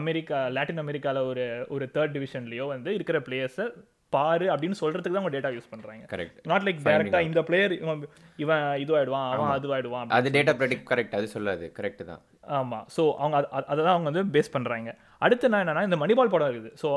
அமெரிக்கா 0.01 0.41
லாட்டின் 0.57 0.83
அமெரிக்காவில் 0.85 1.29
ஒரு 1.31 1.47
ஒரு 1.69 1.87
தேர்ட் 1.95 2.15
டிவிஷன்லேயோ 2.19 2.67
வந்து 2.67 2.93
இருக்கிற 2.95 3.21
பிளேயர்ஸை 3.29 3.67
பாரு 4.13 4.47
அப்படின்னு 4.47 4.79
சொல்கிறதுக்கு 4.79 5.11
தான் 5.11 5.21
அவங்க 5.21 5.35
டேட்டா 5.35 5.51
யூஸ் 5.55 5.71
பண்ணுறாங்க 5.73 6.05
கரெக்ட் 6.13 6.39
நாட் 6.45 6.65
லைக் 6.67 6.81
டேரெக்டாக 6.87 7.27
இந்த 7.27 7.41
பிளேயர் 7.43 7.73
இவன் 7.77 8.01
இவன் 8.37 8.65
இதுவாயிடுவான் 8.83 9.27
அவன் 9.33 9.53
அதுவாயிடுவான் 9.57 10.15
அது 10.17 10.31
டேட்டா 10.31 10.53
ப்ரெடிக்ட் 10.61 10.89
கரெக்ட் 10.91 11.15
அது 11.15 11.27
சொல்லாது. 11.35 11.67
கரெக்ட் 11.79 12.03
தான். 12.05 12.23
ஆமாம் 12.59 12.87
ஸோ 12.97 13.03
அவங்க 13.17 13.37
அது- 13.61 13.81
தான் 13.81 13.95
அவங்க 13.95 14.09
வந்து 14.11 14.25
பேஸ் 14.35 14.55
பண்ணுறாங்க 14.55 14.91
அடுத்து 15.23 15.49
நான் 15.49 15.63
என்னன்னா 15.65 15.85
இந்த 15.85 15.97
மணிபால் 15.97 16.33
படம் 16.33 16.51
இருக்குது. 16.51 16.73
ஸோ 16.83 16.89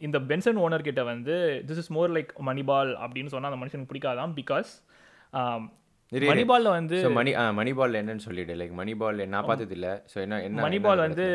இந்த 0.00 0.18
பென்சன் 0.28 0.60
ஓனர் 0.60 0.82
கிட்ட 0.82 1.04
வந்து 1.04 1.36
this 1.66 1.80
is 1.82 1.90
more 1.90 2.12
like 2.12 2.32
Moneyball 2.46 2.92
அப்படின்னு 3.04 3.26
சொன்னால் 3.26 3.52
அந்த 3.52 3.62
மனுஷனுக்கு 3.62 3.92
பிடிக்காதான் 3.92 4.34
பிகாஸ். 4.36 4.72
மணிபாலில் 6.12 6.74
வந்து 6.74 6.96
மணி 7.12 7.30
ஆ 7.34 7.44
மணி 7.52 7.72
பால் 7.74 8.00
என்னன்னு 8.00 8.26
சொல்லிடு. 8.26 8.54
லைக் 8.54 8.74
மணி 8.74 8.94
பால் 8.96 9.22
நான் 9.28 9.46
பார்த்தது 9.46 9.74
இல்ல 9.74 9.88
ஸோ 10.12 10.18
என்ன 10.20 10.64
மணிபால் 10.64 11.04
வந்து 11.06 11.26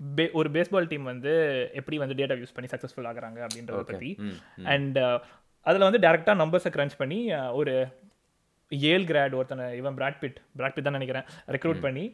பே- 0.00 0.32
ஒரு 0.32 0.48
பேஸ்பால் 0.50 0.88
டீம் 0.88 1.04
வந்து 1.04 1.32
எப்படி 1.74 1.96
வந்து 1.98 2.16
டேட்டா 2.16 2.36
யூஸ் 2.38 2.54
பண்ணி 2.54 2.70
சக்ஸஸ்ஃபுல் 2.70 3.08
ஆகுறாங்க 3.10 3.38
அப்படின்றத 3.44 3.82
பற்றி 3.90 4.10
அண்ட் 4.72 4.98
அதில் 5.66 5.86
வந்து 5.88 6.00
டேரெக்டாக 6.00 6.40
நம்பர்ஸை 6.40 6.72
க்ரன்ச் 6.74 6.96
பண்ணி 6.98 7.18
uh, 7.34 7.48
ஒரு 7.52 7.74
ஏல் 8.88 9.06
கிராட் 9.06 9.34
ஒருத்தனை 9.34 9.64
இவன் 9.76 9.96
பிராட் 9.96 10.20
பிட் 10.20 10.38
பிராட் 10.56 10.74
பிட் 10.74 10.86
தான் 10.86 10.98
நினைக்கிறேன் 10.98 11.26
ரெக்ரூட் 11.48 11.80
பண்ணி 11.82 12.04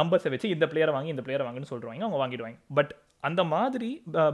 நம்பர்ஸை 0.00 0.30
வச்சு 0.34 0.48
இந்த 0.54 0.66
பிளேயரை 0.72 0.92
வாங்கி 0.96 1.14
இந்த 1.14 1.24
பிளேயரை 1.26 1.44
வாங்குன்னு 1.46 1.70
சொல்லிடுவாங்க 1.70 2.04
அவங்க 2.06 2.20
வாங்கிடுவாங்க. 2.22 2.58
பட் 2.78 2.92
அந்த 3.28 3.42
மாதிரி 3.52 3.88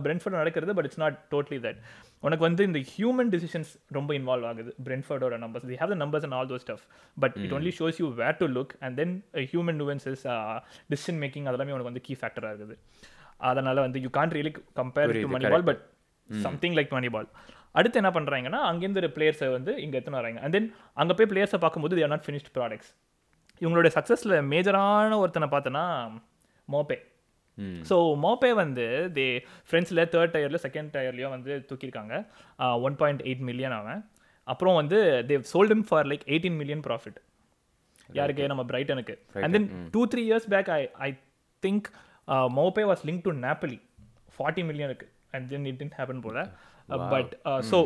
பிரென்ஃபர்ட் 0.05 0.39
நடக்கிறது 0.41 0.73
but 0.79 0.87
it's 0.89 1.01
not 1.03 1.17
totally 1.33 1.59
that 1.67 1.79
உனக்கு 2.27 2.45
வந்து 2.47 2.63
இந்த 2.69 2.81
ஹியூமன் 2.91 3.31
டிசிஷன்ஸ் 3.35 3.71
ரொம்ப 3.97 4.11
இன்வால்வ் 4.19 4.47
ஆகுது 4.51 4.71
பிரென்ஃபர்டோட 4.89 5.37
numbers 5.45 5.67
they 5.71 5.79
have 5.83 5.93
the 5.95 5.99
numbers 6.03 6.25
and 6.27 6.37
all 6.39 6.51
those 6.53 6.59
stuff 6.65 6.85
but 7.17 7.37
it 7.45 7.55
only 7.59 7.73
shows 7.79 8.01
you 8.03 8.09
where 8.21 8.37
to 8.43 8.49
look 8.57 8.75
and 8.87 8.97
then 9.01 9.15
human 9.53 9.79
nuances 9.83 10.25
decision 10.93 11.21
making 11.25 11.49
அதெல்லாமே 11.51 11.75
உனக்கு 11.77 11.91
வந்து 11.93 12.05
key 12.09 12.17
ஃபேக்டராக 12.23 12.53
இருக்குது. 12.53 12.77
அதனால 13.51 13.77
வந்து 13.87 14.01
you 14.05 14.11
can't 14.19 14.37
really 14.39 14.53
compare 14.81 15.15
to 15.23 15.31
Moneyball 15.55 15.67
but 15.71 15.83
something 16.47 16.77
like 16.81 16.93
Moneyball 17.17 17.29
அடுத்து 17.79 17.99
என்ன 18.01 18.11
பண்ணுறாங்கன்னா 18.17 18.61
அங்கேருந்து 18.71 19.11
பிளேயர்ஸை 19.17 19.49
வந்து 19.57 19.73
இங்கே 19.85 19.97
எடுத்துன்னு 19.99 20.21
வராங்க 20.23 20.41
அண்ட் 20.45 20.55
தென் 20.57 20.69
அங்கே 21.03 21.15
போய் 21.19 21.31
பிளேயர்ஸை 21.33 21.59
பார்க்கும்போது 21.65 21.97
தேர் 22.01 22.13
நாட் 22.13 22.27
ஃபினிஷ்ட் 22.27 22.53
ப்ராடக்ட்ஸ் 22.59 22.91
இவங்களுடைய 23.63 23.93
சக்ஸஸில் 23.97 24.37
மேஜரான 24.53 25.19
ஒருத்தனை 25.23 25.49
பார்த்தோன்னா 25.55 25.85
மோபே 26.69 26.99
ஸோ 27.89 27.97
மோபே 28.25 28.51
வந்து 28.63 28.85
தே 29.17 29.27
ஃப்ரெண்ட்ஸில் 29.69 30.03
தேர்ட் 30.15 30.33
டயரில் 30.37 30.63
செகண்ட் 30.65 30.91
டயர்லையோ 30.95 31.29
வந்து 31.35 31.53
தூக்கியிருக்காங்க. 31.69 32.15
ஒன் 32.87 32.97
பாயிண்ட் 33.03 33.23
எயிட் 33.29 33.45
மில்லியன் 33.49 33.77
அவன். 33.81 34.01
அப்புறம் 34.47 34.79
வந்து 34.81 34.99
they've 35.31 35.45
sold him 35.53 35.85
for 35.89 36.09
like 36.13 36.25
eighteen 36.33 36.59
million 36.61 36.83
profit 36.89 37.19
யாருக்கு? 38.09 38.49
நம்ம 38.53 38.65
பிரைட்டனுக்கு. 38.71 39.15
And 39.45 39.55
then 39.57 39.69
two 39.95 40.03
three 40.13 40.23
years 40.31 40.49
back 40.55 40.71
I 40.79 40.81
I 41.09 41.11
think 41.63 41.87
Maupay 42.61 42.85
was 42.91 43.05
link 43.09 43.25
to 43.29 43.35
Napoli 43.47 43.79
forty 44.37 44.65
மில்லியனுக்கு 44.71 45.09
and 45.37 45.47
then 45.53 45.69
it 45.71 45.79
didn't 45.83 45.97
happen 46.01 46.25
போல. 46.27 46.39
But 47.15 47.33
so 47.71 47.79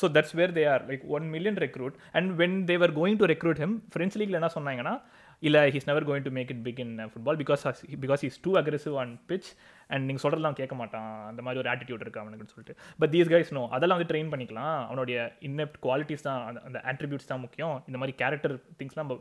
so 0.00 0.08
that's 0.16 0.36
where 0.40 0.54
they 0.58 0.64
are 0.74 0.84
like 0.90 1.04
one 1.16 1.26
million 1.34 1.58
recruit 1.66 1.96
and 2.18 2.30
when 2.42 2.56
they're 2.70 2.94
going 3.00 3.18
to 3.22 3.28
recruit 3.34 3.60
him 3.64 3.76
friends 3.94 4.18
லீக்ல 4.20 4.40
என்ன 4.40 4.50
சொன்னாங்கன்னா 4.56 4.94
இல்லை 5.42 5.60
he's 5.74 5.86
never 5.90 6.04
going 6.08 6.26
to 6.26 6.32
make 6.36 6.50
it 6.54 6.62
big 6.66 6.80
in 6.84 6.92
football 7.12 7.38
because 7.42 7.62
because 8.04 8.22
is 8.28 8.38
too 8.44 8.50
aggressive 8.60 8.96
on 9.02 9.12
pitch 9.30 9.48
and 9.92 10.04
நீங்கள் 10.08 10.24
சொல்கிறதெல்லாம் 10.24 10.58
கேட்க 10.60 10.74
மாட்டான். 10.80 11.10
அந்த 11.30 11.40
மாதிரி 11.46 11.60
ஒரு 11.62 11.70
ஆட்டிடியூட் 11.72 12.02
இருக்கு 12.04 12.20
அவனுக்குன்னு 12.22 12.54
சொல்லிட்டு. 12.54 12.76
பட் 13.00 13.12
தீஸ் 13.14 13.30
கைஸ் 13.32 13.52
நோ 13.58 13.62
அதெல்லாம் 13.76 13.98
வந்து 13.98 14.10
ட்ரெயின் 14.12 14.30
பண்ணிக்கலாம். 14.34 14.76
அவனுடைய 14.88 15.18
இன்னெப்ட் 15.48 15.78
குவாலிட்டிஸ் 15.86 16.26
தான் 16.28 16.40
அந்த 16.50 16.60
அந்த 16.68 16.80
ஆட்ரிபியூட்ஸ் 16.92 17.30
தான் 17.32 17.42
முக்கியம். 17.46 17.74
இந்த 17.90 17.98
மாதிரி 18.02 18.14
கேரக்டர் 18.22 18.56
திங்ஸ்லாம் 18.80 19.06
நம்ம 19.06 19.18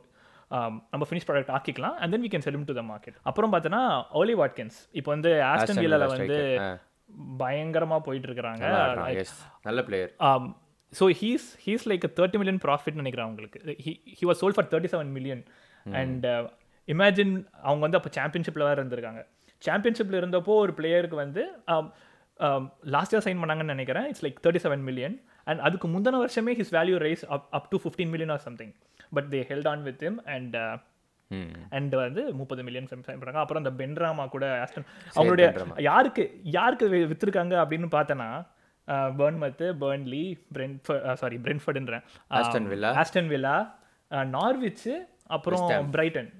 um, 0.58 0.74
நம்ம 0.94 1.04
ஃபினிஷ் 1.10 1.28
ப்ராடக்ட் 1.28 1.52
ஆக்கிக்கலாம். 1.58 1.98
அண்ட் 2.00 2.14
தென் 2.14 2.24
வி 2.26 2.32
கேன் 2.32 2.46
செல்லும் 2.48 2.70
டு 2.70 2.76
த 2.80 2.86
மார்க்கெட் 2.92 3.18
அப்புறம் 3.32 3.54
பார்த்தோன்னா 3.56 3.84
ஓலி 4.22 4.38
வாட்கின்ஸ் 4.44 4.80
இப்போ 5.00 5.10
வந்து 5.16 5.34
ஆஸ்டன் 5.52 5.82
Villa 5.84 6.00
வந்து 6.16 6.40
striker. 7.12 7.28
ஆ. 7.28 7.38
பயங்கரமா 7.42 7.98
போயிட்டு 8.00 8.28
இருக்கிறாங்க 8.30 8.64
நல்ல 9.64 9.82
player 9.90 10.12
so 10.94 11.06
he's 11.22 11.48
he's 11.66 11.86
like 11.90 12.06
thirty 12.18 12.38
million 12.38 12.64
profit 12.64 13.00
நினைக்கிறேன் 13.02 13.28
அவங்களுக்கு. 13.28 13.60
He 14.18 14.26
was 14.30 14.42
sold 14.42 14.56
for 14.56 14.70
thirty 14.72 14.92
seven 14.94 15.12
million 15.18 15.44
and 16.02 16.26
imagine 16.88 17.34
அவங்க 17.62 17.82
வந்து 17.82 17.98
அப்போ 18.00 18.12
சாம்பியன்ஷிப்பில் 18.18 18.68
வேறு 18.68 18.84
இருந்திருக்காங்க. 18.84 19.22
சாம்பியன்ஷிப்பில் 19.62 20.20
இருந்தப்போ 20.22 20.54
ஒரு 20.64 20.74
பிளேயருக்கு 20.78 21.16
வந்து 21.16 21.42
லாஸ்ட் 22.86 23.14
இயர் 23.14 23.26
சைன் 23.26 23.42
பண்ணாங்கன்னு 23.42 23.74
நினைக்கிறேன். 23.76 24.08
It's 24.10 24.24
like 24.26 24.40
thirty 24.46 24.62
seven 24.66 24.84
million 24.84 25.16
and 25.48 25.60
அதுக்கு 25.60 25.88
முந்தின 25.88 26.20
வருஷமே 26.24 26.54
his 26.60 26.74
value 26.78 26.98
rise 27.06 27.26
up 27.36 27.48
up 27.52 27.70
to 27.70 27.78
fifteen 27.84 28.10
million 28.10 28.30
or 28.30 28.44
something 28.48 28.74
but 29.12 29.30
they 29.34 29.42
held 29.52 29.68
on 29.68 29.84
with 29.84 30.04
him 30.04 30.16
and 30.36 30.56
and 31.70 31.96
வந்து 31.98 32.34
முப்பது 32.34 32.64
மில்லியன் 32.64 32.90
சைன் 32.90 33.06
பண்ணுறாங்க 33.06 33.42
அப்புறம் 33.42 33.62
அந்த 33.64 33.74
பென்ராமா 33.78 34.26
கூட 34.28 34.46
ஆஸ்டன் 34.64 34.88
அவங்களுடைய 35.16 35.48
யாருக்கு 35.82 36.24
யாருக்கு 36.52 36.88
வி- 36.90 37.08
வித்திருக்காங்க 37.12 37.56
அப்படின்னு 37.62 37.90
பார்த்தேன்னா 37.92 38.30
பேர்ன்மத்து 39.18 39.66
பேர்ன்லி 39.82 40.24
பிரென்ட் 40.52 40.90
சாரி 41.14 41.38
பிரென்ஃபர்டுன்றேன் 41.38 42.06
Aston 42.32 42.66
Villa. 42.66 42.92
Aston 42.98 43.28
Villa 43.28 43.56
Norwich 44.34 44.88
அப்புறம் 45.28 45.66
பிரைட்டன் 45.92 46.32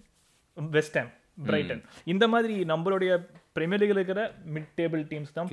வெஸ்டம் 0.58 1.12
பிரைட்டன் 1.46 1.82
இந்த 2.06 2.28
மாதிரி 2.28 2.56
நம்மளுடைய 2.66 3.12
பிரீமியர் 3.54 3.82
லீக்ல 3.82 4.00
இருக்கிற 4.00 4.24
மிட் 4.54 4.72
டேபிள் 4.78 5.04
டீம்ஸ் 5.12 5.34
தான் 5.34 5.48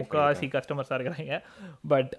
முக்காவாசி 0.00 0.46
கஸ்டமர்ஸாக 0.52 0.98
இருக்கிறாங்க. 0.98 1.36
பட் 1.88 2.12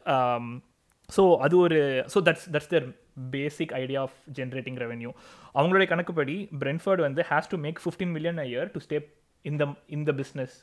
ஸோ 1.10 1.24
அது 1.40 1.58
ஒரு 1.58 1.78
so 2.14 2.20
that's 2.22 2.48
that's 2.52 2.72
their 2.72 2.88
basic 3.32 3.74
idea 3.76 4.02
of 4.02 4.18
generating 4.38 4.80
revenue 4.84 5.12
அவங்களுடைய 5.56 5.88
கணக்குப்படி 5.90 6.38
பிரென்ஃபர்ட் 6.62 7.04
வந்து 7.08 7.24
has 7.32 7.52
to 7.54 7.60
make 7.66 7.82
fifteen 7.86 8.14
million 8.18 8.40
a 8.40 8.48
year 8.52 8.72
to 8.76 8.82
stay 8.88 9.00
இந்த 9.46 9.64
இந்த 9.90 10.12
business 10.14 10.56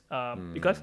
because 0.56 0.80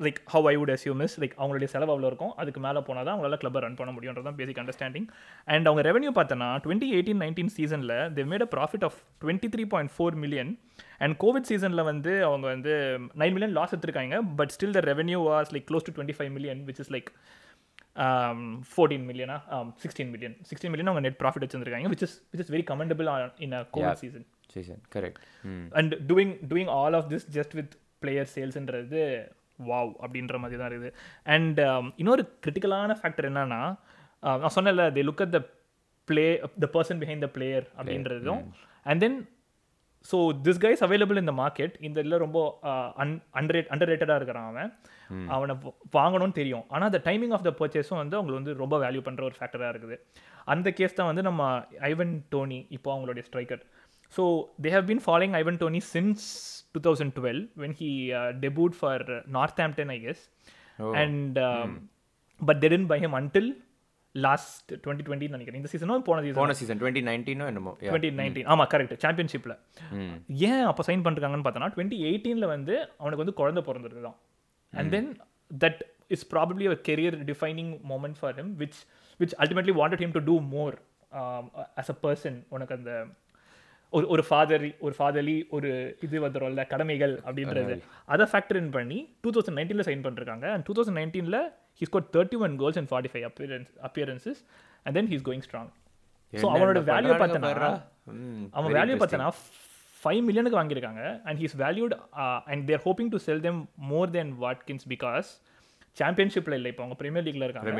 like 0.00 0.18
how 0.32 0.46
I 0.46 0.52
would 0.56 0.72
assume 0.74 1.00
is 1.06 1.16
like 1.22 1.34
அவங்களுடைய 1.38 1.68
செலவு 1.72 1.92
அவ்வளோ 1.94 2.08
இருக்கும் 2.10 2.32
அதுக்கு 2.36 2.60
மேலே 2.60 2.80
போனால் 2.86 3.04
தான் 3.04 3.14
அவங்களால 3.14 3.38
கிளப்பை 3.42 3.60
ரன் 3.64 3.76
பண்ண 3.76 3.92
முடியுன்றது 3.96 4.26
தான் 4.28 4.38
பேசிக் 4.38 4.60
அண்டர்ஸ்டாண்டிங் 4.62 5.06
அண்ட் 5.48 5.66
அவங்க 5.68 5.82
ரெவன்யூ 5.88 6.10
பார்த்தோன்னா 6.18 6.48
டுவெண்ட்டி 6.64 6.88
எயிட்டீன் 6.94 7.20
நைன்டீன் 7.24 7.52
சீசனில் 7.56 7.94
they 8.16 8.24
made 8.32 8.44
a 8.46 8.50
profit 8.54 8.86
of 8.88 8.98
twenty 9.24 9.50
three 9.54 9.66
point 9.74 9.92
four 9.96 10.16
million 10.24 10.52
and 11.00 11.16
covid 11.24 11.48
சீசனில் 11.50 11.84
வந்து 11.84 12.14
அவங்க 12.24 12.46
வந்து 12.46 12.74
நைன் 13.22 13.34
மில்லியன் 13.36 13.56
லாஸ் 13.58 13.74
எடுத்திருக்காங்க 13.74 14.18
but 14.40 14.54
still 14.56 14.74
the 14.74 14.82
revenue 14.90 15.20
was 15.28 15.52
like 15.56 15.68
close 15.70 15.86
to 15.88 15.94
twenty 15.96 16.18
five 16.18 16.32
million 16.38 16.62
which 16.70 16.80
is 16.84 16.92
like 16.96 17.10
fourteen 18.72 19.06
millionaire 19.10 19.38
sixteen 19.84 20.10
million 20.14 20.36
sixteen 20.50 20.72
million 20.72 20.90
அவங்க 20.90 21.04
net 21.06 21.20
profit 21.22 21.44
வச்சிருக்காங்க 21.44 21.90
which 21.94 22.04
is 22.08 22.16
which 22.32 22.42
is 22.44 22.52
very 22.54 22.66
commendable 22.72 23.08
in 23.46 23.56
a 23.60 23.62
covid 23.76 24.00
season 24.04 24.26
season 24.54 24.80
correct 24.94 25.18
and 25.80 25.94
doing 26.10 26.34
doing 26.52 26.72
all 26.80 26.96
of 27.00 27.08
this 27.14 27.26
just 27.38 27.56
with 27.60 27.74
player 28.04 28.30
சேல்ஸ்ன்றது 28.36 29.02
wow 29.68 29.92
அப்படின்ற 30.04 30.36
மாதிரி 30.42 30.58
தான் 30.60 30.70
இருக்குது. 30.70 30.92
And 31.34 31.58
இன்னொரு 32.02 32.24
கிரிட்டிக்கலான 32.44 32.96
factor 33.00 33.28
என்னன்னா 33.30 33.62
uh, 34.22 34.36
நான் 34.42 34.54
சொன்னேன்ல 34.56 34.84
they 34.96 35.02
look 35.08 35.22
at 35.24 35.34
the 35.36 35.40
play 36.08 36.26
the 36.64 36.68
person 36.76 37.00
behind 37.02 37.24
the 37.26 37.30
player 37.36 37.66
அப்படின்றதும். 37.78 38.42
And 38.86 39.00
then 39.04 39.18
so 40.06 40.18
this 40.46 40.60
guys 40.64 40.82
available 40.86 41.20
இந்த 41.22 41.32
மார்க்கெட் 41.40 41.74
இந்த 41.86 41.96
இதில் 42.02 42.22
ரொம்ப 42.24 42.38
அன் 43.02 43.14
அண்டரேட் 43.40 43.70
அண்டர் 43.74 43.90
ரேட்டடாக 43.92 44.18
இருக்கிறான் 44.20 44.48
அவன். 44.52 44.70
அவனை 45.34 45.54
வாங்கணும்னு 45.98 46.36
தெரியும். 46.40 46.64
ஆனால் 46.72 46.88
அந்த 46.90 47.00
டைமிங் 47.08 47.34
ஆஃப் 47.36 47.46
த 47.48 47.52
பர்ச்சேஸும் 47.60 48.00
வந்து 48.02 48.16
அவங்களுக்கு 48.16 48.40
வந்து 48.42 48.54
ரொம்ப 48.62 48.78
வேல்யூ 48.84 49.02
பண்ணுற 49.08 49.22
ஒரு 49.30 49.36
ஃபேக்டராக 49.40 49.72
இருக்குது. 49.74 49.96
அந்த 50.54 50.68
கேஸ் 50.78 50.96
தான் 50.98 51.10
வந்து 51.10 51.24
நம்ம 51.28 51.42
ஐவன் 51.92 52.14
டோனி 52.34 52.60
இப்போ 52.78 52.88
அவங்களுடைய 52.94 53.24
striker 53.28 53.62
so 54.12 54.24
they 54.64 54.70
have 54.76 54.86
been 54.90 55.04
following 55.06 55.36
Ivan 55.42 55.60
Toney 55.62 55.80
since 55.94 56.26
two 56.74 56.80
thousand 56.88 57.14
twelve 57.18 57.42
when 57.62 57.76
he 57.82 57.90
debut 58.46 58.76
for 58.80 59.04
Northampton 59.66 59.92
I 59.96 59.98
guess 60.06 60.22
and 61.02 61.38
but 62.40 62.60
then 62.66 62.88
buy 62.92 62.98
him 63.04 63.16
until 63.20 63.50
last 64.14 64.70
twenty 64.84 65.04
twenty 65.06 65.26
நினைக்கிறேன். 65.34 65.60
இந்த 65.60 65.70
சீசனும் 65.72 66.04
போன 66.08 66.22
season 66.24 66.40
போன 66.40 66.54
season 66.60 66.80
twenty 66.80 67.02
நைன்டீனோ 67.08 67.46
என்னமோ? 67.52 67.72
Yeah. 67.74 67.90
Twenty 67.90 68.10
nineteen 68.20 68.48
ஆமாம் 68.52 68.68
correct 68.72 68.94
சாம்பியன்ஷிப்பில் 69.04 69.54
ஏன் 70.50 70.64
அப்போ 70.70 70.84
சைன் 70.88 71.04
பண்ணிருக்காங்கன்னு 71.04 71.46
பார்த்தோன்னா 71.46 71.70
டுவெண்ட்டி 71.76 71.98
எயிட்டீனில் 72.10 72.52
வந்து 72.54 72.74
அவனுக்கு 73.00 73.22
வந்து 73.24 73.36
குழந்தை 73.40 73.62
பிறந்திருக்கு 73.68 74.06
தான் 74.08 74.18
and 74.72 74.92
then 74.96 75.10
that 75.64 75.80
is 76.16 76.26
probably 76.34 76.66
a 76.74 76.78
career 76.90 77.16
defining 77.30 77.72
moment 77.92 78.18
for 78.20 78.36
him 78.40 78.52
which 78.64 78.80
which 79.20 79.36
ultimately 79.44 79.76
wanted 79.80 80.04
him 80.04 80.16
to 80.18 80.22
do 80.30 80.36
more 80.56 80.76
as 81.82 81.92
a 81.94 81.98
person 82.04 82.38
உனக்கு 82.56 82.74
அந்த 82.78 82.92
ஒரு 83.92 84.06
ஒரு 84.14 84.22
ஃபாதரி 84.28 84.70
ஒரு 84.86 84.94
ஃபாதர்லி 84.98 85.36
ஒரு 85.56 85.68
இது 86.06 86.16
வந்துடும்ல 86.24 86.64
கடமைகள் 86.72 87.14
அப்படின்றது. 87.26 87.74
அதை 88.12 88.24
ஃபேக்டர் 88.32 88.58
இன் 88.62 88.74
பண்ணி 88.74 88.98
டூ 89.22 89.30
தௌசண்ட் 89.34 89.58
நைன்டீனில் 89.58 89.86
சைன் 89.88 90.04
பண்ணிருக்காங்க. 90.06 90.46
அண்ட் 90.54 90.64
டூ 90.66 90.74
தௌசண்ட் 90.78 90.98
நைன்டீனில் 91.00 91.40
thirty 92.16 92.38
one 92.46 92.54
goals 92.56 92.78
and 92.78 92.90
forty 92.92 93.10
five 93.12 93.24
appearance 93.24 93.70
appearances 93.82 94.40
and 94.86 94.94
then 94.94 95.06
he's 95.06 95.24
going 95.24 95.44
strong 95.48 95.70
so 96.32 96.46
அவனோட 96.54 96.80
வேல்யூ 96.84 97.14
பார்த்தனா 97.14 97.70
அவன் 98.52 98.72
வேல்யூ 98.72 98.96
பார்த்தனா 98.96 99.28
ஃபைவ் 100.02 100.22
மில்லியனுக்கு 100.26 100.58
வாங்கியிருக்காங்க 100.58 101.04
and 101.24 101.38
he's 101.38 101.56
valued 101.56 101.94
and 102.46 102.64
they're 102.70 102.82
hoping 102.84 103.10
to 103.10 103.18
sell 103.18 103.40
them 103.40 103.60
more 103.92 104.10
then 104.10 104.32
Watkins 104.38 104.86
because 104.88 105.28
சாம்பியன்ஷிப்பில் 106.00 106.56
இல்லை 106.58 106.70
இப்போ 106.72 106.84
அவங்க 106.84 106.98
பிரீமியர் 107.02 107.26
லீக்ல 107.28 107.46
இருக்காங்க. 107.48 107.72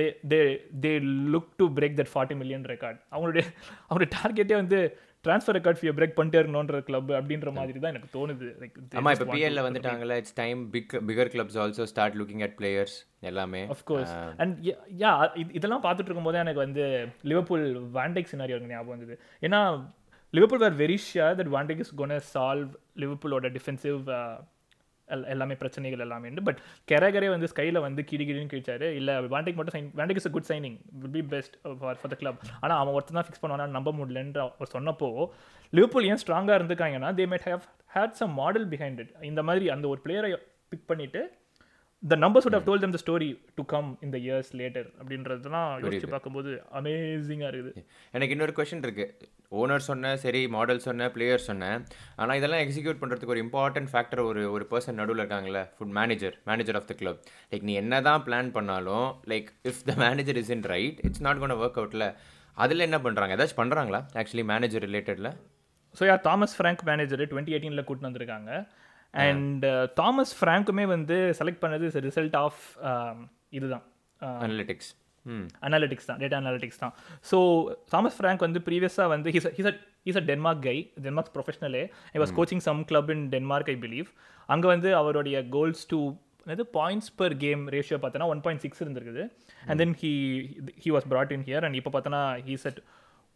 They 0.00 0.06
they 0.32 0.38
they 0.84 0.92
look 1.34 1.50
to 1.60 1.66
break 1.78 1.98
that 2.00 2.12
forty 2.12 2.36
million 2.42 2.64
record 2.74 3.00
அவங்களுடைய 3.14 3.44
அவங்களுடைய 3.86 4.10
டார்கெட்டே 4.16 4.56
வந்து 4.62 4.78
ட்ரான்ஸ்ஃபர் 5.24 5.56
ரெக்கார்ட் 5.56 5.78
ஃபீ 5.78 5.92
பிரேக் 5.98 6.16
பண்ணிட்டே 6.18 6.38
இருக்கணுன்ற 6.40 6.78
கிளப் 6.88 7.08
அப்படின்ற 7.18 7.50
மாதிரி 7.58 7.78
தான் 7.82 7.92
எனக்கு 7.92 8.10
தோணுது. 8.16 8.48
லைக் 8.62 8.76
ஆமா 9.00 9.12
இப்போ 9.14 9.26
பிஎல்ல 9.32 9.62
வந்துட்டாங்கல்ல 9.66 10.16
it's 10.22 10.36
time 10.40 10.60
big 10.74 10.92
figure 11.08 11.30
clubs 11.34 11.56
also 11.62 11.86
start 11.92 12.16
looking 12.20 12.42
at 12.46 12.56
players 12.60 12.96
எல்லாமே. 13.30 13.62
அஃப்கோர்ஸ் 13.74 14.12
அண்ட் 14.42 14.54
யா 15.02 15.12
இதெல்லாம் 15.58 15.84
பார்த்துட்டு 15.86 16.10
இருக்கும்போது 16.10 16.42
எனக்கு 16.44 16.64
வந்து 16.66 16.84
லிவர்பூல் 17.32 17.66
வாண்டெக் 17.98 18.30
சினாரியோ 18.34 18.58
எனக்கு 18.58 18.74
ஞாபகம் 18.76 18.94
வந்தது. 18.96 19.16
ஏன்னா 19.48 19.60
Liverpool 20.34 20.62
were 20.66 20.78
very 20.84 20.98
sure 21.08 21.34
that 21.40 21.52
Van Dijk 21.56 21.82
is 21.84 21.94
gonna 22.02 22.20
solve 22.34 22.70
லிவர்பூலோட 23.04 23.50
defensive 23.56 24.00
எல்லாமே 25.34 25.54
பிரச்சனைகள் 25.62 26.02
எல்லாமே 26.06 26.32
பட் 26.48 26.60
கெரகரே 26.90 27.28
வந்து 27.34 27.48
ஸ்கையில் 27.52 27.78
வந்து 27.86 28.02
கிடிகிடின்னு 28.10 28.52
கிழிச்சாரு. 28.52 28.88
இல்லை 29.00 29.14
வேண்டிக் 29.34 29.58
மட்டும் 29.58 29.76
sign 29.76 29.90
Van Dijk 30.00 30.20
is 30.22 30.30
good 30.36 30.48
signing 30.50 30.76
will 31.02 31.14
be 31.18 31.22
best 31.34 31.56
for 31.80 31.98
for 32.00 32.12
the 32.14 32.18
club 32.22 32.40
ஆனால் 32.60 32.78
அவன் 32.78 32.94
ஒருத்தர் 32.96 33.18
தான் 33.18 33.26
ஃபிக்ஸ் 33.28 33.42
பண்ணுவானா 33.44 33.66
நம்ப 33.76 33.92
முடியலன்ற 33.92 34.40
அவர் 34.48 34.72
சொன்னப்போ 34.76 35.08
லிவ்பூல் 35.72 36.08
ஏன் 36.10 36.22
ஸ்ட்ராங்காக 36.24 36.58
இருந்துக்காங்கன்னா 36.60 37.10
they 37.20 37.26
might 37.32 37.46
have 37.50 37.64
had 37.96 38.16
some 38.22 38.34
model 38.42 38.68
behind 38.74 39.00
it 39.04 39.12
இந்த 39.22 39.42
மாதிரி 39.42 39.68
அந்த 39.70 39.88
ஒரு 39.88 40.00
பிளேயரை 40.06 40.30
பிக் 40.68 40.88
பண்ணிவிட்டு 40.88 41.22
the 42.02 42.16
numbers 42.22 42.44
would 42.46 42.56
have 42.56 42.66
told 42.68 42.80
them 42.84 42.92
the 42.94 43.00
story 43.02 43.28
to 43.58 43.62
come 43.72 43.86
in 44.04 44.08
the 44.14 44.20
years 44.26 44.48
later 44.60 44.82
அப்படின்றதுலாம் 45.00 45.70
யோசிச்சு 45.82 46.08
பார்க்கும்போது 46.12 46.50
அமேசிங்காக 46.78 47.48
இருக்குது. 47.50 47.82
எனக்கு 48.16 48.34
இன்னொரு 48.36 48.52
கொஷின் 48.58 48.84
இருக்கு. 48.86 49.06
ஓனர் 49.60 49.84
சொன்ன 49.88 50.12
சரி 50.24 50.42
மாடல் 50.56 50.82
சொன்ன 50.86 51.08
பிளேயர் 51.14 51.46
சொன்னேன் 51.48 51.80
ஆனால் 52.20 52.38
இதெல்லாம் 52.40 52.62
எக்ஸிக்யூட் 52.64 53.00
பண்ணுறதுக்கு 53.02 53.34
ஒரு 53.34 53.42
இம்பார்ட்டன்ட் 53.46 53.90
ஃபேக்டர் 53.92 54.22
ஒரு 54.28 54.42
ஒரு 54.54 54.64
பர்சன் 54.72 54.98
நடுவில் 55.00 55.22
இருக்காங்கல்ல 55.22 55.62
foot 55.76 55.94
manager 55.98 56.36
manager 56.50 56.78
of 56.80 56.88
the 56.90 56.96
club 57.00 57.20
like 57.52 57.66
நீ 57.70 57.74
என்ன 57.82 58.00
தான் 58.08 58.24
பிளான் 58.28 58.50
பண்ணாலும் 58.56 59.08
like 59.32 59.50
if 59.72 59.82
the 59.90 59.94
manager 60.06 60.40
is 60.42 60.54
in 60.56 60.66
right 60.74 60.98
it's 61.08 61.24
not 61.28 61.42
gonna 61.42 61.58
work 61.60 61.78
அவுட்ல 61.82 62.06
அதில் 62.64 62.86
என்ன 62.88 62.98
பண்ணுறாங்க 63.06 63.36
ஏதாச்சும் 63.38 63.62
பண்ணுறாங்களா 63.62 64.00
ஆக்சுவலி 64.22 64.46
மேனேஜர் 64.54 64.86
ரிலேட்டடில் 64.88 65.30
ஸோ 65.98 66.04
யார்? 66.08 66.24
தாமஸ் 66.28 66.56
ஃப்ராங்க் 66.56 66.82
மேனேஜர் 66.90 67.20
டுவெண்ட்டி 67.32 67.54
எயிட்டீனில் 67.56 67.84
கூட்டிட்டு 67.88 68.08
வந்திருக்காங்க. 68.08 68.50
அண்ட் 69.24 69.64
தாமஸ் 70.00 70.32
ஃப்ராங்க்குமே 70.38 70.84
வந்து 70.94 71.16
செலக்ட் 71.40 71.62
பண்ணது 71.64 71.84
இஸ் 71.90 71.98
ரிசல்ட் 72.08 72.36
ஆஃப் 72.44 72.62
இதுதான். 73.58 73.84
அனலிட்டிக்ஸ் 74.46 74.90
ம் 75.26 75.46
அனாலிட்டிக்ஸ் 75.66 76.08
தான். 76.08 76.18
டேட்டா 76.22 76.36
அனாலிட்டிக்ஸ் 76.42 76.80
தான். 76.82 76.92
ஸோ 77.30 77.38
தாமஸ் 77.94 78.18
ஃப்ராங்க் 78.18 78.44
வந்து 78.46 78.60
ப்ரீவியஸாக 78.68 79.08
வந்து 79.14 79.28
he's 79.36 79.48
he's 79.56 79.70
he's 80.08 80.20
a 80.20 80.24
Denmark 80.30 80.62
guy 80.68 80.76
Denmark 81.06 81.32
ப்ரொஃபஷனலே 81.36 81.82
I 82.14 82.20
was 82.22 82.34
coaching 82.38 82.62
some 82.68 82.82
club 82.90 83.10
in 83.14 83.24
Denmark 83.34 83.70
I 83.74 83.76
believe 83.86 84.10
அங்கே 84.54 84.68
வந்து 84.74 84.90
அவருடைய 85.00 85.36
கோல்ஸ் 85.56 85.82
டு 85.92 85.98
இது 86.54 86.64
பாயிண்ட்ஸ் 86.78 87.10
பர் 87.20 87.34
கேம் 87.44 87.62
ரேஷியோ 87.74 87.98
பார்த்தோன்னா 88.02 88.28
ஒன் 88.34 88.42
பாயிண்ட் 88.44 88.62
சிக்ஸ் 88.64 88.82
இருந்திருக்குது. 88.84 89.22
And 89.68 89.78
then 89.82 89.94
he 90.02 90.12
he 90.84 90.90
was 90.96 91.08
brought 91.12 91.32
in 91.36 91.42
here 91.48 91.62
and 91.68 91.78
இப்போ 91.80 91.92
பார்த்தோன்னா 91.94 92.22
he 92.48 92.56
set 92.64 92.78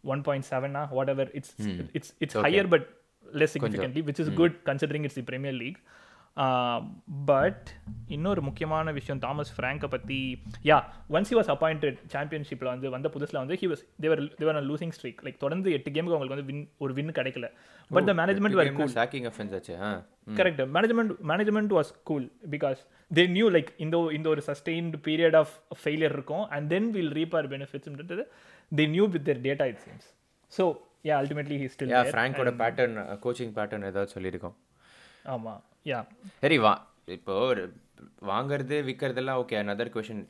one 0.05 0.23
point 0.29 0.47
Sevana 0.51 0.83
whatever 1.15 1.31
it's 1.39 1.55
it's 1.99 2.13
it's 2.25 2.39
higher 2.47 2.69
but 2.75 2.87
less 3.35 3.55
significantly 3.57 4.03
which 4.03 4.21
is 4.21 4.35
good 4.35 4.57
considering 4.67 5.03
it's 5.03 5.15
the 5.15 5.23
Premier 5.23 5.55
League 5.55 5.81
but 7.25 7.69
இன்னொரு 8.09 8.41
முக்கியமான 8.41 8.93
விஷயம் 8.93 9.19
Thomas 9.19 9.51
ஃப்ராங்கை 9.57 9.89
பற்றி 9.89 10.19
yeah 10.65 10.77
once 11.11 11.31
he 11.31 11.37
was 11.39 11.51
appointed 11.51 11.99
சாம்பியன்ஷிப்பில் 12.07 12.69
வந்து 12.69 12.91
வந்த 12.91 13.09
புதுசில் 13.09 13.39
வந்து 13.39 13.55
he 13.55 13.69
was 13.69 13.83
they were 14.01 14.35
they were 14.37 14.59
losing 14.63 14.95
streak 14.99 15.23
like 15.23 15.37
தொடர்ந்து 15.37 15.73
எட்டு 15.73 15.91
கேமுக்கு 15.91 16.17
அவங்களுக்கு 16.17 16.37
வந்து 16.37 16.53
வின் 16.53 16.69
ஒரு 16.79 16.95
வின் 16.95 17.13
கிடைக்கல. 17.13 17.49
But 17.91 18.05
the 18.05 18.15
management 18.15 18.55
were 18.55 18.73
cool 18.73 18.95
sacking 18.95 19.27
offence 19.27 19.55
ஆச்சு 19.55 19.75
correct 20.35 20.63
management 20.69 21.13
management 21.23 21.75
was 21.79 21.93
cool 22.03 22.27
because 22.51 22.81
they 23.11 23.29
knew 23.29 23.51
like 23.51 23.71
இந்த 23.77 23.99
இந்த 24.13 24.29
ஒரு 24.29 24.43
சஸ்டெயின்டு 24.47 25.01
பீரியட் 25.09 25.37
ஆஃப் 25.37 25.55
ஃபெயிலியர் 25.85 26.13
இருக்கும் 26.13 26.49
and 26.49 26.69
then 26.71 26.91
will 26.91 27.13
reap 27.13 27.35
are 27.35 27.49
பெனிஃபிட்ஸ்ன்றது 27.49 28.27
they 28.73 28.87
knew 28.87 29.07
with 29.07 29.25
their 29.25 29.41
data 29.41 29.65
it 29.65 29.83
seems 29.87 30.09
so 30.53 30.67
yeah 31.05 31.15
ultimately 31.21 31.57
he 31.61 31.69
still 31.75 31.93
yeah 31.93 32.01
ஃப்ராங்கோட 32.09 32.51
pattern 32.61 32.97
coaching 33.23 33.55
pattern 33.57 33.87
ஏதாவது 33.91 34.15
சொல்லியிருக்கோம். 34.15 34.57
ஆமாம் 35.35 35.61
yeah 35.87 36.01
சரி 36.43 36.59
வா 36.59 36.75
இப்போ 37.17 37.35
ஒரு 37.47 37.63
வாங்குறது 38.29 38.77
விற்கிறதெல்லாம் 38.89 39.41
okay 39.43 39.57
another 39.61 39.95
question 39.95 40.25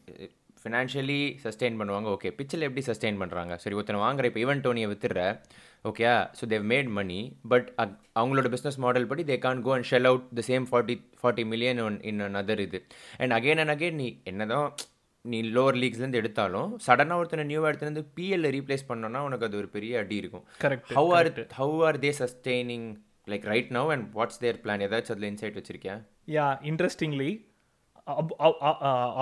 financially 0.62 1.18
sustain 1.44 1.78
பண்ணுவாங்க 1.80 2.08
ஓகே 2.14 2.30
பிச்சில் 2.38 2.66
எப்படி 2.66 2.82
சஸ்டெயின் 2.88 3.20
பண்ணுறாங்க 3.20 3.54
சரி 3.56 3.76
ஒருத்தனை 3.78 4.00
வாங்குற 4.00 4.28
இப்போ 4.30 4.40
ஈவன் 4.40 4.62
டோனியை 4.64 4.88
வித்துடுற 4.90 5.20
okay 5.84 6.04
so 6.38 6.46
they've 6.52 6.64
made 6.72 6.90
money 6.98 7.20
but 7.48 7.68
அவங்களோட 8.16 8.48
பிஸ்னஸ் 8.54 8.80
மாடல் 8.84 9.06
படி 9.06 9.22
they 9.24 9.36
can 9.38 9.62
go 9.66 9.72
and 9.76 9.88
shell 9.90 10.08
out 10.10 10.26
the 10.38 10.42
same 10.48 10.66
forty 10.70 10.96
forty 11.20 11.44
million 11.52 11.78
in 12.10 12.20
other 12.42 12.62
இது. 12.66 12.78
அண்ட் 13.18 13.34
அகைன் 13.38 13.62
அண்ட் 13.64 13.74
அகைன் 13.76 13.98
நீ 14.02 14.08
என்னதான் 14.24 14.66
நீ 15.24 15.38
லோவர் 15.54 15.78
லீக்ஸ்லேருந்து 15.80 16.20
எடுத்தாலும் 16.20 16.70
சடனாக 16.84 17.20
ஒருத்தனை 17.20 17.44
நியூவாக 17.50 17.70
எடுத்துலேருந்து 17.70 18.04
பிஎல்ல 18.16 18.50
ரீப்ளேஸ் 18.56 18.88
பண்ணோன்னா 18.90 19.20
உனக்கு 19.20 19.46
அது 19.48 19.56
ஒரு 19.56 19.68
பெரிய 19.68 19.98
அடி 20.02 20.16
இருக்கும். 20.16 20.44
Correct 20.62 20.92
how 20.98 21.10
are 21.18 21.28
how 21.58 21.76
are 21.88 21.98
they 22.04 22.10
sustaining 22.20 22.88
like 23.28 23.44
right 23.52 23.70
now 23.78 23.90
and 23.94 24.06
what's 24.16 24.40
their 24.44 24.58
plan 24.64 24.84
ஏதாச்சும் 24.86 25.14
அதில் 25.16 25.30
இன்சைட் 25.30 25.58
வச்சிருக்கேன் 25.60 26.00
yeah 26.36 26.46
interestingly 26.70 27.30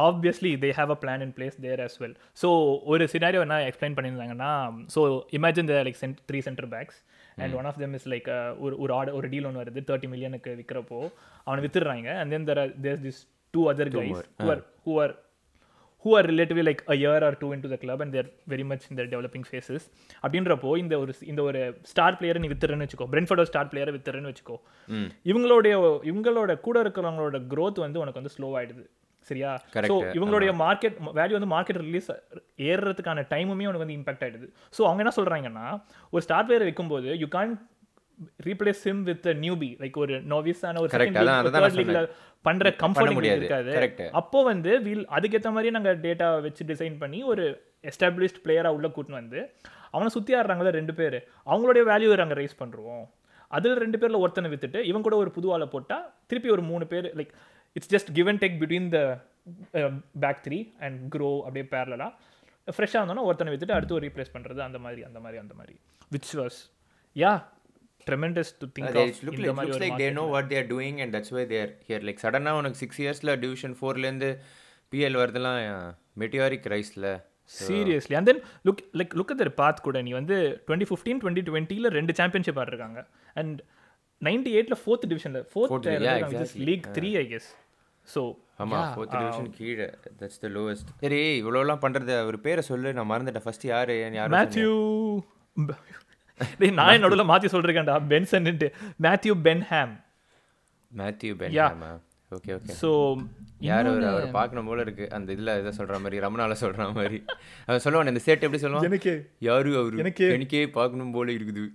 obviously 0.05 0.53
they 0.63 0.71
have 0.79 0.91
a 0.95 0.99
plan 1.03 1.23
in 1.27 1.35
place 1.37 1.57
there 1.65 1.83
as 1.87 1.97
well 2.03 2.17
so 2.43 2.49
ஒரு 2.93 3.05
சினாரியோ 3.15 3.43
என்ன 3.47 3.59
எக்ஸ்பிளைன் 3.69 3.97
பண்ணியிருந்தாங்கன்னா 3.97 4.53
so 4.95 5.01
imagine 5.39 5.71
the 5.71 5.83
like 5.87 6.01
cent 6.03 6.21
three 6.31 6.41
centre 6.47 6.69
backs 6.75 6.99
and 7.39 7.55
one 7.59 7.69
of 7.71 7.81
them 7.83 7.97
is 7.99 8.09
like 8.13 8.29
ஒரு 8.59 8.75
ஒரு 8.79 8.93
order 8.99 9.17
ஒரு 9.19 9.29
deal 9.35 9.49
ஒன்று 9.51 9.63
வருது 9.63 9.83
thirty 9.91 10.11
மில்லியனுக்கு 10.15 10.53
விற்கிறப்போ 10.61 11.01
அவனை 11.47 11.61
வித்துடுறாங்க 11.67 12.11
and 12.21 12.33
then 12.37 12.49
there 12.51 12.63
there 12.87 13.03
this 13.07 13.21
two 13.55 13.63
other 13.73 13.93
guys 13.95 14.23
who 14.39 14.49
are 14.55 14.63
who 14.87 14.95
are 15.03 15.15
who 16.05 16.11
are 16.19 16.25
relatively 16.31 16.65
like 16.69 16.81
a 16.95 16.97
year 17.03 17.19
or 17.29 17.33
two 17.41 17.51
into 17.55 17.69
the 17.73 17.79
club 17.85 18.01
and 18.03 18.11
they're 18.15 18.31
very 18.53 18.65
much 18.71 18.83
in 18.91 18.95
their 18.99 19.09
developing 19.15 19.45
phases. 19.51 19.83
அப்படின்றப்போ 20.23 20.71
இந்த 20.83 20.95
ஒரு 21.03 21.13
இந்த 21.33 21.43
ஒரு 21.49 21.61
star 21.91 22.17
பிளேயரை 22.21 22.41
நீ 22.45 22.51
வித்துறன்னு 22.53 22.87
வச்சுக்கோ 22.87 23.09
பிரென்ஃபோர்டோ 23.15 23.47
star 23.51 23.71
பிளேயரை 23.73 23.93
வித்துறன்னு 23.97 24.31
வச்சுக்கோ 24.33 24.57
இவங்களுடைய 25.31 25.75
இவங்களோட 26.11 26.55
கூட 26.67 26.79
இருக்கிறவங்களோட 26.85 27.39
growth 27.55 27.81
வந்து 27.87 28.01
உனக்கு 28.05 28.21
வந்து 28.21 28.35
ஸ்லோ 28.37 28.51
ஆயிடுது. 28.61 28.85
சரியா. 29.31 29.51
ஸோ 29.91 29.95
இவங்களுடைய 30.19 30.51
மார்க்கெட் 30.65 30.99
வேல்யூ 31.17 31.37
வந்து 31.39 31.51
மார்க்கெட் 31.55 31.81
ரிலீஸ் 31.87 32.09
ஏறுறதுக்கான 32.69 33.25
டைமுமே 33.33 33.67
உனக்கு 33.71 33.85
வந்து 33.85 33.97
இம்பாக்ட் 33.99 34.23
ஆயிடுது. 34.27 34.47
ஸோ 34.77 34.81
அவங்க 34.89 35.03
என்ன 35.05 35.15
சொல்றாங்கன்னா 35.19 35.67
ஒரு 36.15 36.23
ஸ்டார் 36.27 36.47
பிளேயர் 36.47 36.67
வைக்கும்போது 36.69 37.11
you 37.23 37.29
can 37.37 37.53
replace 38.47 38.83
him 38.85 39.03
with 39.03 39.27
newbie 39.43 39.71
like 39.81 39.97
ஒரு 39.97 40.15
நோவிஸான 40.31 40.81
ஒரு 40.81 40.91
பண்ற 42.45 42.69
கம்ஃபர்ட். 42.81 43.11
இருக்காது. 43.35 43.71
அப்போ 44.13 44.39
வந்து 44.43 44.73
வீல் 44.81 45.05
அதுக்கேற்ற 45.09 45.51
மாதிரி 45.51 45.71
நாங்கள் 45.71 45.99
டேட்டா 45.99 46.41
வச்சு 46.41 46.65
டிசைன் 46.65 46.97
பண்ணி 46.99 47.25
ஒரு 47.25 47.45
எஸ்டாப்ளிஷ்ட் 47.85 48.43
பிளேயராக 48.45 48.77
உள்ள 48.77 48.89
கூட்டின்னு 48.89 49.21
வந்து 49.21 49.41
அவனை 49.91 50.11
சுற்றி 50.11 50.35
ஆடுறாங்களே 50.35 50.71
ரெண்டு 50.71 50.95
பேர் 50.95 51.19
அவங்களுடைய 51.47 51.85
வேல்யூ 51.85 52.17
நாங்கள் 52.17 52.41
ரைஸ் 52.43 52.61
பண்ணுறோம் 52.63 53.05
அதில் 53.51 53.79
ரெண்டு 53.79 53.99
பேரில் 53.99 54.17
ஒருத்தனை 54.17 54.51
வித்துட்டு 54.51 54.81
இவன் 54.83 55.03
கூட 55.03 55.17
ஒரு 55.17 55.31
புது 55.31 55.53
ஆளை 55.53 55.67
போட்டால் 55.67 56.07
திருப்பி 56.27 56.51
ஒரு 56.51 56.63
மூணு 56.63 56.87
பேர் 56.87 57.07
like 57.17 57.33
it's 57.77 57.93
just 57.95 58.11
give 58.13 58.29
and 58.29 58.43
take 58.43 58.59
between 58.61 58.89
the 58.89 59.01
back 60.21 60.43
three 60.47 60.59
and 60.81 61.15
grow 61.15 61.31
அப்படியே 61.41 61.67
பேரலாக 61.67 62.11
ஃப்ரெஷ்ஷாக 62.69 63.01
இருந்தோன்னா 63.01 63.25
ஒருத்தனை 63.25 63.53
வித்துட்டு 63.53 63.73
அடுத்து 63.73 63.95
ஒரு 63.95 64.05
ரீப்ளேஸ் 64.09 64.35
பண்ணுறது 64.35 64.61
அந்த 64.61 64.79
மாதிரி 64.79 65.03
அந்த 65.03 65.21
மாதிரி 65.21 65.39
அந்த 65.39 65.55
மாதிரி. 65.55 65.75
Which 66.13 66.33
was 66.39 66.59
yeah 67.17 67.33
tremendous 68.09 68.51
to 68.61 68.67
think 68.77 68.99
ஒரு 68.99 69.79
like 69.83 69.97
they 70.03 70.11
know 70.19 70.27
what 70.35 70.47
they 70.51 70.59
are 70.63 70.69
doing 70.73 70.97
and 71.03 71.11
that's 71.15 71.33
why 71.37 71.45
they 71.53 71.61
are 71.65 71.73
here. 71.89 72.01
Like 72.09 72.21
சடனாக 72.25 72.61
உனக்கு 72.61 72.81
சிக்ஸ் 72.83 73.01
இயர்ஸில் 73.05 73.33
டிவிஷன் 73.45 73.77
ஃபோர்லேருந்து 73.81 74.31
பிஎல் 74.93 75.19
வரதெல்லாம் 75.21 75.59
மெட்டியாரிக் 76.23 76.69
ரைஸில் 76.75 77.09
seriously 77.55 78.15
and 78.19 78.29
then 78.31 78.41
look 78.67 78.83
like 78.99 79.15
look 79.19 79.31
at 79.35 79.41
their 79.43 79.53
path 79.61 79.79
கூட. 79.85 79.99
நீ 80.07 80.13
வந்து 80.19 80.37
twenty 80.67 80.89
fifteen 80.91 81.21
twenty 81.23 81.45
டுவெண்ட்டியில் 81.49 81.91
ரெண்டு 81.99 82.15
சாம்பியன்ஷிப் 82.19 82.61
ஆடிருக்காங்க 82.63 83.01
அண்ட் 83.37 83.59
நைன்டி 84.21 84.53
எயிட்டில் 84.57 84.81
ஃபோர்த் 84.83 85.07
டிவிஷனில் 85.13 85.47
fourth 85.53 85.89
league 86.69 86.87
three 86.97 87.11
I 87.21 87.25
guess 87.33 87.49
so 88.09 88.23
ஆமாம் 88.63 88.87
ஃபோர்த் 88.95 89.13
டிவிஷன் 89.17 89.51
கீழே. 89.59 89.87
தட்ஸ் 90.21 90.41
த 90.45 90.51
லோவஸ்ட் 90.57 90.91
சரி 91.03 91.21
இவ்வளோலாம் 91.41 91.83
பண்ணுறது 91.85 92.15
ஒரு 92.31 92.41
பேரை 92.47 92.65
சொல்லு 92.71 92.97
நான் 92.99 93.11
மறந்துட்டேன். 93.13 93.47
ஃபர்ஸ்ட் 93.47 93.67
யார் 93.73 93.93
யார் 94.19 94.35
மேத்யூ 94.37 94.73
டேய் 96.59 96.71
நான் 96.71 97.01
நடுவில் 97.01 97.25
மாற்றி 97.25 97.49
சொல்கிறேன்டா 97.49 97.97
பென்சன்ட்டு 98.09 98.69
Matthew 99.03 99.35
Benham 99.43 99.95
Matthew 100.93 101.35
Ben 101.35 101.57
okay 102.33 102.51
okay 102.51 102.75
so 102.83 102.89
யார் 103.59 103.87
அவர்? 103.87 104.05
அவர் 104.05 104.31
பார்க்கணும் 104.31 104.67
போல 104.67 104.81
இருக்கு. 104.81 105.11
அந்த 105.11 105.33
இதில் 105.33 105.59
இதை 105.59 105.73
சொல்கிற 105.73 105.99
மாதிரி 105.99 106.27
ரமணால 106.27 106.53
சொல்கிற 106.53 106.91
மாதிரி. 106.91 107.25
அவன் 107.67 107.81
சொல்லுவான் 107.85 108.07
இந்த 108.07 108.21
சேட் 108.21 108.43
எப்படி 108.43 108.63
சொல்லுவான்? 108.63 108.83
எனக்கு. 108.93 109.31
யாரு 109.39 109.79
அவரு? 109.79 109.97
எனக்கு- 109.97 110.31
எனக்கே 110.31 110.69
பார்க்கணும் 110.69 111.11
போல 111.11 111.33
இருக்குது. 111.33 111.75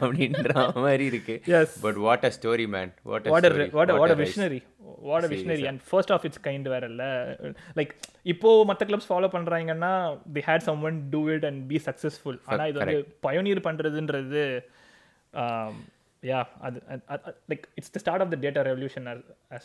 அப்படின்ற 0.00 0.52
மாதிரி 0.84 1.04
இருக்கு. 1.12 1.34
Yes. 1.54 1.70
But 1.84 1.98
what 2.06 2.24
a 2.24 2.32
story 2.38 2.66
man 2.68 2.92
what 3.10 3.28
what 3.34 3.46
what 3.76 3.92
what 4.00 4.14
visionary 4.22 4.60
what 5.04 5.26
visionary 5.32 5.64
and 5.70 5.80
first 5.90 6.12
of 6.16 6.24
its 6.28 6.42
kind 6.46 6.68
வேற 6.74 6.84
இல்ல 6.92 7.04
லைக் 7.78 7.92
இப்போ 8.32 8.50
மற்ற 8.64 8.86
கிளப்ஸ் 8.90 9.08
ஃபாலோ 9.10 9.30
பண்றாங்கன்னா 9.36 9.92
they 10.36 10.44
had 10.48 10.66
someone 10.82 10.98
do 11.10 11.22
it 11.34 11.46
and 11.50 11.62
be 11.72 11.80
successful 11.88 12.38
ஆனா 12.50 12.66
இது 12.72 12.80
வந்து 12.84 13.00
பயோனியர் 13.28 13.66
பண்றதுன்றது 13.68 14.44
யா 16.28 16.40
அது 16.66 16.78
like 17.50 17.64
it's 17.78 17.92
the 17.94 18.00
start 18.02 18.22
of 18.24 18.30
the 18.34 18.36
data 18.44 18.60
revolution 18.68 19.08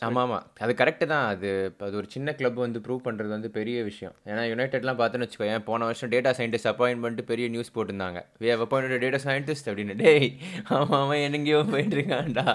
ஆமாம் 0.08 0.24
ஆமாம். 0.24 0.46
அது 0.66 0.74
கரெக்டு 0.82 1.06
தான். 1.12 1.26
அது 1.34 1.50
இப்போ 1.70 1.84
அது 1.88 1.96
ஒரு 2.02 2.08
சின்ன 2.16 2.34
கிளப் 2.40 2.60
வந்து 2.64 2.80
ப்ரூவ் 2.86 3.02
பண்ணுறது 3.08 3.32
வந்து 3.36 3.50
பெரிய 3.58 3.78
விஷயம். 3.90 4.16
ஏன்னா 4.32 4.44
யுனைடெட்லாம் 4.52 5.00
பார்த்தோன்னு 5.02 5.28
வச்சுக்கோ 5.28 5.48
ஏன் 5.54 5.66
போன 5.70 5.86
வருஷம் 5.90 6.12
டேட்டா 6.14 6.34
சயின்டிஸ்ட் 6.40 6.70
அப்பாயின்ட் 6.72 7.04
பண்ணிட்டு 7.04 7.26
பெரிய 7.32 7.48
நியூஸ் 7.56 7.74
போட்டிருந்தாங்க. 7.78 8.22
வே 8.44 8.52
ஹவ் 8.56 8.76
டேட்டா 9.06 9.22
சயின்டிஸ்ட் 9.28 9.70
அப்படின்னு. 9.72 9.96
டேய் 10.04 10.30
ஆமாம் 10.78 11.00
ஆமாம் 11.02 11.24
எங்கேயோ 11.40 11.62
போயிட்டு 11.72 11.98
இருக்கான்டா 12.00 12.48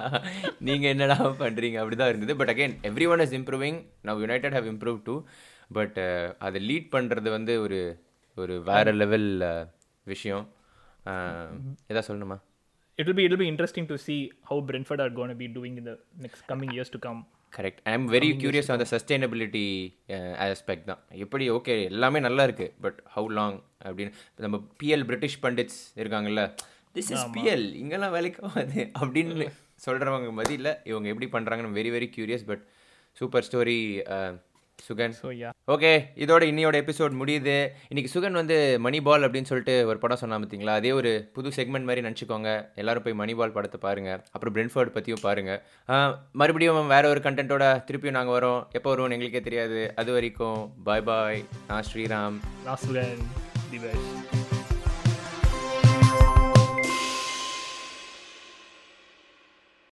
நீங்கள் 0.69 0.93
என்னடா 0.95 1.19
பண்ணுறீங்க 1.43 1.79
அப்படி 1.83 1.99
தான் 2.03 2.13
இருந்தது. 2.15 2.39
But 2.43 2.53
again 2.55 2.77
everyone 3.15 3.25
is 3.27 3.37
improving 3.41 3.79
now 4.09 4.25
United 4.27 4.57
have 4.59 4.71
improve 4.75 4.99
too 5.09 5.17
but 5.79 6.01
அதை 6.47 6.59
லீட் 6.71 6.89
பண்ணுறது 6.97 7.29
வந்து 7.39 7.55
ஒரு 7.67 7.79
ஒரு 8.37 8.55
வேற 8.71 8.93
லெவல் 9.03 9.31
விஷயம். 10.13 10.45
எதா 11.93 12.03
சொல்லணுமா? 12.09 12.37
It 12.99 13.07
will 13.07 13.15
be 13.15 13.25
it 13.27 13.31
will 13.31 13.43
be 13.43 13.49
interesting 13.49 13.87
to 13.87 13.97
see 13.99 14.19
how 14.49 14.57
Brentford 14.61 15.01
are 15.01 15.13
going 15.19 15.31
to 15.31 15.35
be 15.35 15.49
doing 15.49 15.75
in 15.81 15.85
the 15.85 15.97
next 16.25 16.43
coming 16.53 16.71
years 16.79 16.91
to 16.97 17.01
come. 17.07 17.21
Correct 17.53 17.81
I 17.89 17.93
am 17.97 18.07
very 18.15 18.29
curious 18.43 18.71
அந்த 18.75 18.85
சஸ்டைனபிலிட்டி 18.93 19.67
ஆஸ்பெக்ட் 20.45 20.87
தான். 20.89 21.01
எப்படி 21.25 21.45
okay 21.57 21.75
எல்லாமே 21.91 22.21
நல்லா 22.27 22.45
இருக்கு 22.49 22.67
but 22.85 22.99
how 23.15 23.29
long 23.39 23.59
அப்படின்னு. 23.89 24.13
நம்ம 24.45 24.59
PL 24.81 25.05
British 25.11 25.39
pundits 25.45 25.79
இருக்காங்கல்ல 26.03 26.43
this 26.97 27.11
is 27.15 27.27
PL 27.37 27.65
இங்கெல்லாம் 27.83 28.15
வேலைக்கு 28.17 28.43
ஆகாது 28.49 28.83
அப்படின்னு 29.01 29.47
சொல்கிறவங்க 29.87 30.33
மதியில் 30.41 30.71
இவங்க 30.91 31.07
எப்படி 31.13 31.29
பண்ணுறாங்கன்னு 31.37 31.79
very 31.79 31.93
very 31.97 32.09
curious 32.17 32.47
but 32.51 32.65
super 33.17 33.47
story 33.49 33.79
Sugan. 34.87 35.15
So 35.19 35.31
yeah, 35.31 35.53
okay 35.73 35.91
இதோட 36.25 36.43
இன்னையோட 36.51 36.77
எபிசோட் 36.83 37.15
முடியுது. 37.21 37.57
இன்னைக்கு 37.89 38.11
சுகன் 38.15 38.39
வந்து 38.41 38.57
மணி 38.87 39.01
பால் 39.07 39.27
அப்படின்னு 39.27 39.51
சொல்லிட்டு 39.51 39.87
ஒரு 39.87 39.99
படம் 39.99 40.21
சொன்னா 40.23 40.39
பார்த்தீங்களா 40.39 40.75
அதே 40.81 40.93
ஒரு 40.93 41.31
புது 41.33 41.53
செக்மெண்ட் 41.57 41.89
மாதிரி 41.89 42.07
நினச்சிக்கோங்க 42.09 42.51
எல்லாரும் 42.75 43.03
போய் 43.03 43.19
மணி 43.23 43.35
பால் 43.35 43.57
படத்தை 43.57 43.81
பாருங்க. 43.87 44.23
அப்புறம் 44.33 44.55
பிரென்ஃபோர்ட் 44.57 44.95
பற்றியும் 44.97 45.25
பாருங்க. 45.27 45.55
மறுபடியும் 46.33 46.93
வேற 46.95 47.09
ஒரு 47.09 47.21
கண்டென்ட்டோட 47.25 47.67
திருப்பியும் 47.91 48.19
நாங்கள் 48.19 48.37
வரோம். 48.39 48.63
எப்போ 48.79 48.91
வருவோம் 48.91 49.11
எங்களுக்கே 49.11 49.41
தெரியாது. 49.41 49.93
அது 49.97 50.13
வரைக்கும் 50.13 50.61
பாய் 50.85 51.07
பாய் 51.11 51.45
நான் 51.69 51.89
ஸ்ரீராம். 51.93 52.39
The 53.75 53.81
best. 53.85 54.44